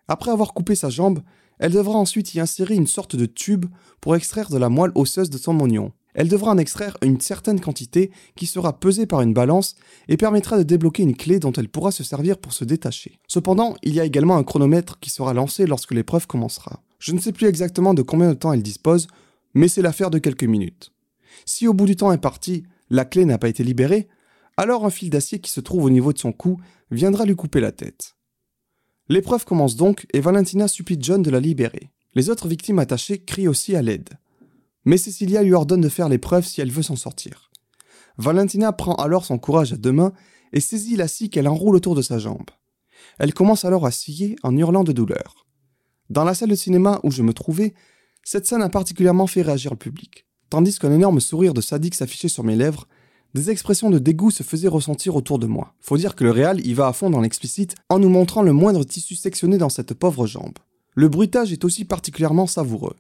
Après 0.08 0.32
avoir 0.32 0.53
coupé 0.53 0.75
sa 0.75 0.89
jambe, 0.89 1.21
elle 1.60 1.73
devra 1.73 1.99
ensuite 1.99 2.34
y 2.34 2.39
insérer 2.39 2.75
une 2.75 2.88
sorte 2.88 3.15
de 3.15 3.25
tube 3.25 3.65
pour 4.01 4.15
extraire 4.15 4.49
de 4.49 4.58
la 4.58 4.69
moelle 4.69 4.91
osseuse 4.95 5.29
de 5.29 5.38
son 5.38 5.53
moignon. 5.53 5.91
Elle 6.13 6.27
devra 6.27 6.51
en 6.51 6.57
extraire 6.57 6.97
une 7.03 7.21
certaine 7.21 7.59
quantité 7.59 8.11
qui 8.35 8.45
sera 8.45 8.79
pesée 8.79 9.05
par 9.05 9.21
une 9.21 9.33
balance 9.33 9.75
et 10.07 10.17
permettra 10.17 10.57
de 10.57 10.63
débloquer 10.63 11.03
une 11.03 11.15
clé 11.15 11.39
dont 11.39 11.51
elle 11.51 11.69
pourra 11.69 11.91
se 11.91 12.03
servir 12.03 12.37
pour 12.37 12.53
se 12.53 12.65
détacher. 12.65 13.19
Cependant, 13.27 13.75
il 13.83 13.93
y 13.93 13.99
a 13.99 14.05
également 14.05 14.37
un 14.37 14.43
chronomètre 14.43 14.99
qui 14.99 15.09
sera 15.09 15.33
lancé 15.33 15.65
lorsque 15.65 15.93
l'épreuve 15.93 16.27
commencera. 16.27 16.81
Je 16.97 17.13
ne 17.13 17.19
sais 17.19 17.31
plus 17.31 17.47
exactement 17.47 17.93
de 17.93 18.01
combien 18.01 18.29
de 18.29 18.33
temps 18.33 18.53
elle 18.53 18.63
dispose, 18.63 19.07
mais 19.53 19.67
c'est 19.67 19.81
l'affaire 19.81 20.09
de 20.09 20.19
quelques 20.19 20.43
minutes. 20.43 20.91
Si 21.45 21.67
au 21.67 21.73
bout 21.73 21.85
du 21.85 21.95
temps 21.95 22.11
est 22.11 22.17
parti, 22.17 22.63
la 22.89 23.05
clé 23.05 23.25
n'a 23.25 23.37
pas 23.37 23.49
été 23.49 23.63
libérée, 23.63 24.07
alors 24.57 24.85
un 24.85 24.89
fil 24.89 25.09
d'acier 25.09 25.39
qui 25.39 25.51
se 25.51 25.61
trouve 25.61 25.85
au 25.85 25.89
niveau 25.89 26.11
de 26.11 26.17
son 26.17 26.33
cou 26.33 26.59
viendra 26.91 27.25
lui 27.25 27.35
couper 27.35 27.61
la 27.61 27.71
tête. 27.71 28.15
L'épreuve 29.07 29.45
commence 29.45 29.75
donc 29.75 30.05
et 30.13 30.19
Valentina 30.19 30.67
supplie 30.67 30.97
John 30.99 31.21
de 31.21 31.29
la 31.29 31.39
libérer. 31.39 31.91
Les 32.15 32.29
autres 32.29 32.47
victimes 32.47 32.79
attachées 32.79 33.19
crient 33.19 33.47
aussi 33.47 33.75
à 33.75 33.81
l'aide 33.81 34.09
mais 34.85 34.97
Cecilia 34.97 35.43
lui 35.43 35.53
ordonne 35.53 35.81
de 35.81 35.89
faire 35.89 36.09
l'épreuve 36.09 36.45
si 36.45 36.61
elle 36.61 36.71
veut 36.71 36.83
s'en 36.83 36.95
sortir. 36.95 37.49
Valentina 38.17 38.73
prend 38.73 38.95
alors 38.95 39.25
son 39.25 39.37
courage 39.37 39.73
à 39.73 39.77
deux 39.77 39.91
mains 39.91 40.13
et 40.53 40.59
saisit 40.59 40.95
la 40.95 41.07
scie 41.07 41.29
qu'elle 41.29 41.47
enroule 41.47 41.75
autour 41.75 41.95
de 41.95 42.01
sa 42.01 42.19
jambe. 42.19 42.49
Elle 43.17 43.33
commence 43.33 43.65
alors 43.65 43.85
à 43.85 43.91
scier 43.91 44.35
en 44.43 44.55
hurlant 44.55 44.83
de 44.83 44.91
douleur. 44.91 45.45
Dans 46.09 46.23
la 46.23 46.33
salle 46.33 46.49
de 46.49 46.55
cinéma 46.55 46.99
où 47.03 47.11
je 47.11 47.21
me 47.21 47.33
trouvais, 47.33 47.73
cette 48.23 48.45
scène 48.45 48.61
a 48.61 48.69
particulièrement 48.69 49.27
fait 49.27 49.41
réagir 49.41 49.71
le 49.71 49.77
public. 49.77 50.25
Tandis 50.49 50.79
qu'un 50.79 50.91
énorme 50.91 51.19
sourire 51.19 51.53
de 51.53 51.61
sadique 51.61 51.95
s'affichait 51.95 52.27
sur 52.27 52.43
mes 52.43 52.55
lèvres, 52.55 52.87
des 53.35 53.51
expressions 53.51 53.91
de 53.91 53.99
dégoût 53.99 54.31
se 54.31 54.41
faisaient 54.41 54.67
ressentir 54.67 55.15
autour 55.15 55.37
de 55.37 55.45
moi. 55.45 55.75
Faut 55.79 55.97
dire 55.97 56.15
que 56.15 56.23
le 56.23 56.31
réal 56.31 56.65
y 56.65 56.73
va 56.73 56.87
à 56.87 56.93
fond 56.93 57.11
dans 57.11 57.21
l'explicite 57.21 57.75
en 57.87 57.99
nous 57.99 58.09
montrant 58.09 58.41
le 58.41 58.53
moindre 58.53 58.83
tissu 58.83 59.15
sectionné 59.15 59.59
dans 59.59 59.69
cette 59.69 59.93
pauvre 59.93 60.25
jambe. 60.25 60.57
Le 60.95 61.09
bruitage 61.09 61.53
est 61.53 61.63
aussi 61.63 61.85
particulièrement 61.85 62.47
savoureux. 62.47 62.95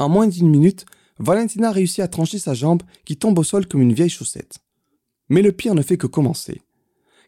En 0.00 0.08
moins 0.08 0.26
d'une 0.26 0.50
minute, 0.50 0.84
Valentina 1.18 1.72
réussit 1.72 2.00
à 2.00 2.08
trancher 2.08 2.38
sa 2.38 2.54
jambe 2.54 2.82
qui 3.04 3.16
tombe 3.16 3.38
au 3.38 3.44
sol 3.44 3.66
comme 3.66 3.82
une 3.82 3.92
vieille 3.92 4.08
chaussette. 4.08 4.58
Mais 5.28 5.42
le 5.42 5.52
pire 5.52 5.74
ne 5.74 5.82
fait 5.82 5.96
que 5.96 6.06
commencer. 6.06 6.62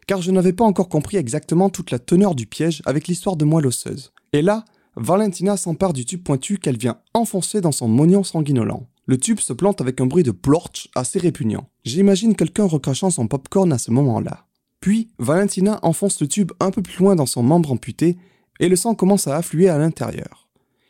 Car 0.07 0.21
je 0.21 0.31
n'avais 0.31 0.53
pas 0.53 0.65
encore 0.65 0.89
compris 0.89 1.17
exactement 1.17 1.69
toute 1.69 1.91
la 1.91 1.99
teneur 1.99 2.35
du 2.35 2.47
piège 2.47 2.81
avec 2.85 3.07
l'histoire 3.07 3.35
de 3.35 3.45
moelle 3.45 3.67
osseuse. 3.67 4.13
Et 4.33 4.41
là, 4.41 4.65
Valentina 4.95 5.55
s'empare 5.57 5.93
du 5.93 6.05
tube 6.05 6.23
pointu 6.23 6.57
qu'elle 6.57 6.77
vient 6.77 6.99
enfoncer 7.13 7.61
dans 7.61 7.71
son 7.71 7.87
moignon 7.87 8.23
sanguinolent. 8.23 8.87
Le 9.05 9.17
tube 9.17 9.39
se 9.39 9.53
plante 9.53 9.81
avec 9.81 10.01
un 10.01 10.05
bruit 10.05 10.23
de 10.23 10.31
plorch 10.31 10.89
assez 10.95 11.19
répugnant. 11.19 11.69
J'imagine 11.85 12.35
quelqu'un 12.35 12.65
recrachant 12.65 13.09
son 13.09 13.27
popcorn 13.27 13.71
à 13.73 13.77
ce 13.77 13.91
moment-là. 13.91 14.45
Puis, 14.79 15.09
Valentina 15.19 15.79
enfonce 15.83 16.19
le 16.21 16.27
tube 16.27 16.51
un 16.59 16.71
peu 16.71 16.81
plus 16.81 16.97
loin 16.99 17.15
dans 17.15 17.25
son 17.25 17.43
membre 17.43 17.71
amputé 17.71 18.17
et 18.59 18.69
le 18.69 18.75
sang 18.75 18.95
commence 18.95 19.27
à 19.27 19.37
affluer 19.37 19.69
à 19.69 19.77
l'intérieur. 19.77 20.49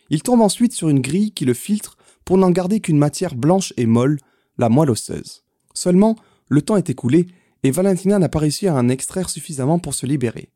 Il 0.09 0.23
tombe 0.23 0.41
ensuite 0.41 0.73
sur 0.73 0.89
une 0.89 0.99
grille 1.01 1.31
qui 1.31 1.45
le 1.45 1.53
filtre 1.53 1.97
pour 2.31 2.37
n'en 2.37 2.51
garder 2.51 2.79
qu'une 2.79 2.97
matière 2.97 3.35
blanche 3.35 3.73
et 3.75 3.85
molle, 3.85 4.17
la 4.57 4.69
moelle 4.69 4.91
osseuse. 4.91 5.43
Seulement, 5.73 6.15
le 6.47 6.61
temps 6.61 6.77
est 6.77 6.89
écoulé 6.89 7.27
et 7.63 7.71
Valentina 7.71 8.19
n'a 8.19 8.29
pas 8.29 8.39
réussi 8.39 8.69
à 8.69 8.73
en 8.73 8.87
extraire 8.87 9.29
suffisamment 9.29 9.79
pour 9.79 9.93
se 9.93 10.05
libérer. 10.05 10.47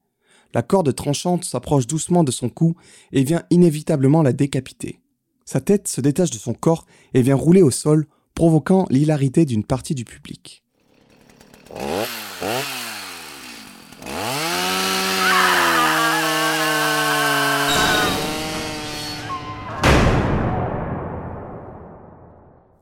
La 0.53 0.61
corde 0.61 0.95
tranchante 0.95 1.43
s'approche 1.43 1.85
doucement 1.85 2.23
de 2.23 2.31
son 2.31 2.47
cou 2.47 2.77
et 3.11 3.25
vient 3.25 3.43
inévitablement 3.49 4.23
la 4.23 4.31
décapiter. 4.31 5.01
Sa 5.43 5.59
tête 5.59 5.89
se 5.89 5.99
détache 5.99 6.31
de 6.31 6.37
son 6.37 6.53
corps 6.53 6.85
et 7.13 7.21
vient 7.21 7.35
rouler 7.35 7.61
au 7.61 7.71
sol, 7.71 8.07
provoquant 8.35 8.87
l'hilarité 8.89 9.43
d'une 9.43 9.65
partie 9.65 9.95
du 9.95 10.05
public. 10.05 10.63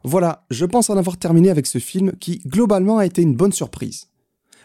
Voilà, 0.03 0.45
je 0.49 0.65
pense 0.65 0.89
en 0.89 0.97
avoir 0.97 1.17
terminé 1.17 1.49
avec 1.49 1.65
ce 1.65 1.79
film 1.79 2.11
qui, 2.19 2.39
globalement, 2.39 2.97
a 2.97 3.05
été 3.05 3.21
une 3.21 3.35
bonne 3.35 3.53
surprise. 3.53 4.07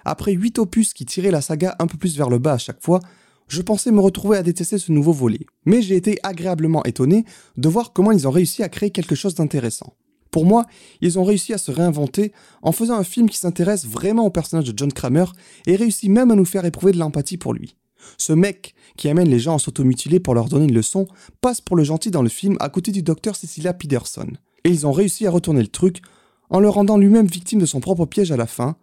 Après 0.05 0.33
8 0.33 0.59
opus 0.59 0.93
qui 0.93 1.05
tiraient 1.05 1.31
la 1.31 1.41
saga 1.41 1.77
un 1.79 1.87
peu 1.87 1.97
plus 1.97 2.17
vers 2.17 2.31
le 2.31 2.39
bas 2.39 2.55
à 2.55 2.59
chaque 2.59 2.83
fois, 2.83 3.01
je 3.47 3.63
pensais 3.63 3.91
me 3.91 4.01
retrouver 4.01 4.37
à 4.37 4.43
détester 4.43 4.79
ce 4.79 4.93
nouveau 4.93 5.13
volet. 5.13 5.47
Mais 5.65 5.81
j'ai 5.81 5.97
été 5.97 6.19
agréablement 6.23 6.85
étonné 6.85 7.25
de 7.57 7.69
voir 7.69 7.93
comment 7.93 8.13
ils 8.13 8.27
ont 8.29 8.33
réussi 8.33 8.63
à 8.63 8.69
créer 8.69 8.91
quelque 8.91 9.15
chose 9.15 9.35
d'intéressant. 9.35 9.95
Pour 10.31 10.45
moi, 10.45 10.67
ils 11.01 11.19
ont 11.19 11.25
réussi 11.25 11.55
à 11.55 11.59
se 11.59 11.71
réinventer 11.71 12.33
en 12.63 12.73
faisant 12.73 12.97
un 12.97 13.05
film 13.05 13.31
qui 13.31 13.39
s'intéresse 13.39 13.87
vraiment 13.87 14.27
au 14.27 14.31
personnage 14.31 14.67
de 14.67 14.77
John 14.77 14.93
Kramer 14.93 15.25
et 15.67 15.77
réussit 15.77 16.11
même 16.11 16.31
à 16.31 16.35
nous 16.35 16.45
faire 16.45 16.65
éprouver 16.65 16.93
de 16.93 16.99
l'empathie 16.99 17.39
pour 17.39 17.55
lui. 17.55 17.77
Ce 18.19 18.33
mec 18.33 18.75
qui 18.97 19.09
amène 19.09 19.29
les 19.29 19.39
gens 19.39 19.57
à 19.57 19.59
s'automutiler 19.59 20.21
pour 20.21 20.35
leur 20.35 20.49
donner 20.49 20.67
une 20.67 20.75
leçon 20.75 21.07
passe 21.41 21.61
pour 21.61 21.77
le 21.77 21.85
gentil 21.85 22.11
dans 22.11 22.23
le 22.23 22.29
film 22.29 22.57
à 22.61 22.69
côté 22.69 22.93
du 22.93 23.03
docteur 23.03 23.37
Cecilia 23.37 23.73
Peterson. 23.73 24.29
Et 24.65 24.71
ils 24.71 24.87
ont 24.87 24.93
réussi 24.93 25.27
à 25.27 25.31
retourner 25.31 25.63
le 25.63 25.69
truc 25.69 26.03
en 26.51 26.61
le 26.61 26.69
rendant 26.69 26.97
lui-même 26.97 27.27
victime 27.27 27.61
de 27.61 27.67
son 27.67 27.81
propre 27.81 28.07
piège 28.07 28.33
à 28.33 28.37
la 28.37 28.47
fin. 28.47 28.77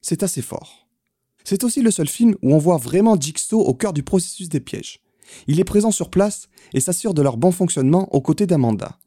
C'est 0.00 0.22
assez 0.22 0.42
fort. 0.42 0.88
C'est 1.44 1.64
aussi 1.64 1.82
le 1.82 1.90
seul 1.90 2.08
film 2.08 2.34
où 2.42 2.54
on 2.54 2.58
voit 2.58 2.76
vraiment 2.76 3.18
Jigsaw 3.18 3.60
au 3.60 3.74
cœur 3.74 3.92
du 3.92 4.02
processus 4.02 4.48
des 4.48 4.60
pièges. 4.60 5.00
Il 5.46 5.60
est 5.60 5.64
présent 5.64 5.90
sur 5.90 6.10
place 6.10 6.48
et 6.74 6.80
s'assure 6.80 7.14
de 7.14 7.22
leur 7.22 7.36
bon 7.36 7.52
fonctionnement 7.52 8.12
aux 8.14 8.20
côtés 8.20 8.46
d'Amanda. 8.46 8.98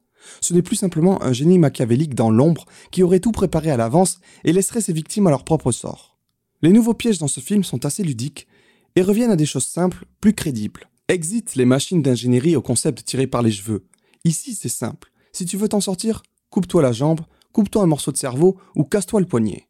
Ce 0.42 0.54
n'est 0.54 0.62
plus 0.62 0.76
simplement 0.76 1.22
un 1.24 1.34
génie 1.34 1.60
machiavélique 1.60 2.16
dans 2.16 2.32
l'ombre 2.32 2.66
qui 2.92 3.04
aurait 3.04 3.20
tout 3.20 3.32
préparé 3.32 3.70
à 3.70 3.78
l'avance 3.78 4.20
et 4.44 4.54
laisserait 4.54 4.82
ses 4.82 4.94
victimes 4.94 5.28
à 5.28 5.30
leur 5.30 5.44
propre 5.44 5.72
sort. 5.72 6.18
Les 6.62 6.72
nouveaux 6.72 6.94
pièges 6.94 7.20
dans 7.20 7.28
ce 7.28 7.40
film 7.40 7.64
sont 7.64 7.86
assez 7.86 8.04
ludiques 8.04 8.48
et 8.96 9.02
reviennent 9.02 9.32
à 9.32 9.36
des 9.36 9.46
choses 9.46 9.68
simples, 9.68 10.06
plus 10.22 10.34
crédibles. 10.34 10.90
Exit 11.08 11.56
les 11.56 11.66
machines 11.66 12.02
d'ingénierie 12.02 12.56
au 12.56 12.62
concept 12.62 13.04
tiré 13.06 13.28
par 13.28 13.44
les 13.44 13.52
cheveux. 13.52 13.86
Ici, 14.24 14.56
c'est 14.56 14.70
simple. 14.70 15.12
Si 15.36 15.46
tu 15.46 15.58
veux 15.58 15.68
t'en 15.68 15.82
sortir, 15.82 16.24
coupe-toi 16.50 16.82
la 16.82 16.94
jambe, 16.94 17.20
coupe-toi 17.52 17.84
un 17.84 17.88
morceau 17.88 18.14
de 18.14 18.16
cerveau 18.16 18.56
ou 18.74 18.86
casse-toi 18.86 19.20
le 19.20 19.26
poignet. 19.26 19.68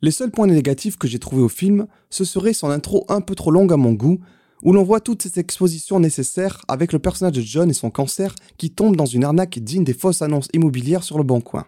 Les 0.00 0.10
seuls 0.10 0.30
points 0.30 0.46
négatifs 0.46 0.96
que 0.96 1.06
j'ai 1.06 1.18
trouvés 1.18 1.42
au 1.42 1.50
film, 1.50 1.86
ce 2.08 2.24
serait 2.24 2.54
son 2.54 2.70
intro 2.70 3.04
un 3.10 3.20
peu 3.20 3.34
trop 3.34 3.50
longue 3.50 3.74
à 3.74 3.76
mon 3.76 3.92
goût, 3.92 4.20
où 4.62 4.72
l'on 4.72 4.82
voit 4.82 5.00
toutes 5.00 5.20
ces 5.20 5.38
expositions 5.38 6.00
nécessaires 6.00 6.62
avec 6.66 6.94
le 6.94 6.98
personnage 6.98 7.34
de 7.34 7.42
John 7.42 7.68
et 7.68 7.74
son 7.74 7.90
cancer 7.90 8.34
qui 8.56 8.70
tombe 8.70 8.96
dans 8.96 9.04
une 9.04 9.24
arnaque 9.24 9.58
digne 9.58 9.84
des 9.84 9.92
fausses 9.92 10.22
annonces 10.22 10.48
immobilières 10.54 11.04
sur 11.04 11.18
le 11.18 11.24
bon 11.24 11.42
coin. 11.42 11.66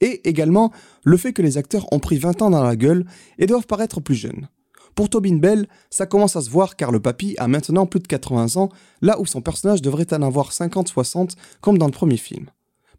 Et 0.00 0.28
également 0.28 0.72
le 1.04 1.16
fait 1.16 1.32
que 1.32 1.42
les 1.42 1.58
acteurs 1.58 1.86
ont 1.92 2.00
pris 2.00 2.18
20 2.18 2.42
ans 2.42 2.50
dans 2.50 2.64
la 2.64 2.74
gueule 2.74 3.04
et 3.38 3.46
doivent 3.46 3.68
paraître 3.68 4.00
plus 4.00 4.16
jeunes. 4.16 4.48
Pour 4.98 5.08
Tobin 5.08 5.36
Bell, 5.36 5.68
ça 5.90 6.06
commence 6.06 6.34
à 6.34 6.40
se 6.40 6.50
voir 6.50 6.74
car 6.74 6.90
le 6.90 6.98
papy 6.98 7.36
a 7.38 7.46
maintenant 7.46 7.86
plus 7.86 8.00
de 8.00 8.08
80 8.08 8.56
ans, 8.56 8.68
là 9.00 9.20
où 9.20 9.26
son 9.26 9.40
personnage 9.40 9.80
devrait 9.80 10.12
en 10.12 10.22
avoir 10.22 10.50
50-60 10.50 11.36
comme 11.60 11.78
dans 11.78 11.86
le 11.86 11.92
premier 11.92 12.16
film. 12.16 12.46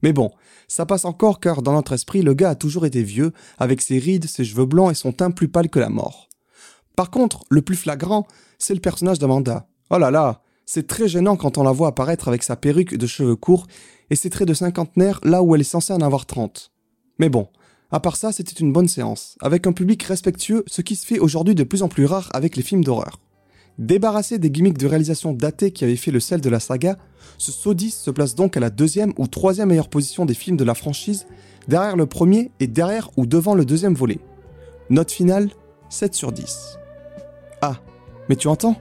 Mais 0.01 0.13
bon, 0.13 0.31
ça 0.69 0.85
passe 0.85 1.03
encore 1.03 1.41
car 1.41 1.62
dans 1.62 1.73
notre 1.73 1.91
esprit, 1.91 2.21
le 2.21 2.33
gars 2.33 2.51
a 2.51 2.55
toujours 2.55 2.85
été 2.85 3.03
vieux, 3.03 3.33
avec 3.57 3.81
ses 3.81 3.99
rides, 3.99 4.29
ses 4.29 4.45
cheveux 4.45 4.65
blancs 4.65 4.91
et 4.91 4.95
son 4.95 5.12
teint 5.12 5.29
plus 5.29 5.49
pâle 5.49 5.67
que 5.67 5.79
la 5.79 5.89
mort. 5.89 6.29
Par 6.95 7.12
contre, 7.12 7.43
le 7.49 7.62
plus 7.62 7.75
flagrant, 7.75 8.25
c'est 8.59 8.73
le 8.73 8.79
personnage 8.79 9.19
d'Amanda. 9.19 9.67
Oh 9.89 9.97
là 9.97 10.09
là, 10.09 10.41
c'est 10.65 10.88
très 10.88 11.09
gênant 11.09 11.35
quand 11.35 11.57
on 11.57 11.63
la 11.63 11.73
voit 11.73 11.89
apparaître 11.89 12.29
avec 12.29 12.43
sa 12.43 12.55
perruque 12.55 12.95
de 12.95 13.07
cheveux 13.07 13.35
courts 13.35 13.67
et 14.09 14.15
ses 14.15 14.29
traits 14.29 14.47
de 14.47 14.53
cinquantenaire 14.53 15.19
là 15.23 15.43
où 15.43 15.53
elle 15.53 15.59
est 15.59 15.65
censée 15.65 15.91
en 15.91 15.99
avoir 15.99 16.25
30. 16.25 16.71
Mais 17.17 17.27
bon, 17.27 17.49
à 17.91 17.99
part 17.99 18.15
ça, 18.15 18.32
c'était 18.32 18.60
une 18.60 18.71
bonne 18.71 18.88
séance, 18.88 19.36
avec 19.41 19.65
un 19.65 19.71
public 19.71 20.04
respectueux, 20.04 20.63
ce 20.67 20.82
qui 20.82 20.95
se 20.95 21.06
fait 21.06 21.19
aujourd'hui 21.19 21.56
de 21.56 21.63
plus 21.63 21.82
en 21.82 21.88
plus 21.88 22.06
rare 22.06 22.30
avec 22.34 22.56
les 22.56 22.63
films 22.63 22.84
d'horreur. 22.84 23.19
Débarrassé 23.80 24.38
des 24.38 24.52
gimmicks 24.52 24.78
de 24.78 24.88
réalisation 24.88 25.34
datés 25.34 25.71
qui 25.71 25.86
avaient 25.86 25.95
fait 25.95 26.12
le 26.12 26.19
sel 26.19 26.41
de 26.41 26.49
la 26.49 26.60
saga, 26.60 26.97
ce 27.38 27.52
Saw 27.52 27.73
se 27.78 28.12
place 28.12 28.36
donc 28.36 28.58
à 28.58 28.60
la 28.60 28.69
deuxième 28.69 29.13
ou 29.17 29.28
troisième 29.28 29.69
meilleure 29.69 29.89
position 29.89 30.25
des 30.25 30.34
films 30.34 30.58
de 30.58 30.65
la 30.65 30.75
franchise, 30.75 31.25
derrière 31.67 31.95
le 31.95 32.06
premier 32.06 32.52
et 32.60 32.67
derrière 32.67 33.10
ou 33.17 33.25
devant 33.25 33.56
le 33.56 33.65
deuxième 33.65 33.95
volet. 33.95 34.19
Note 34.89 35.12
finale 35.12 35.49
7 35.89 36.13
sur 36.13 36.32
10. 36.32 36.78
Ah, 37.62 37.78
mais 38.28 38.36
tu 38.36 38.47
entends? 38.47 38.75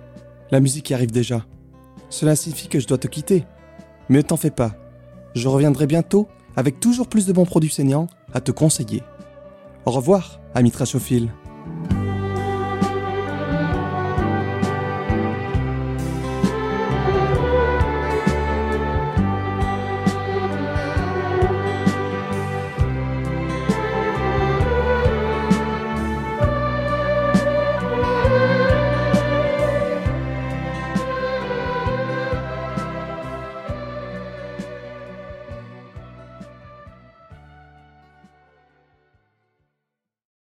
La 0.50 0.60
musique 0.60 0.90
arrive 0.92 1.12
déjà. 1.12 1.46
Cela 2.10 2.36
signifie 2.36 2.68
que 2.68 2.80
je 2.80 2.86
dois 2.86 2.98
te 2.98 3.06
quitter. 3.06 3.44
Mais 4.08 4.18
ne 4.18 4.22
t'en 4.22 4.36
fais 4.36 4.50
pas. 4.50 4.74
Je 5.34 5.48
reviendrai 5.48 5.86
bientôt 5.86 6.28
avec 6.56 6.80
toujours 6.80 7.08
plus 7.08 7.26
de 7.26 7.32
bons 7.32 7.44
produits 7.44 7.70
saignants 7.70 8.08
à 8.32 8.40
te 8.40 8.50
conseiller. 8.52 9.02
Au 9.84 9.90
revoir, 9.90 10.40
ami 10.54 10.70
Trashophile. 10.70 11.30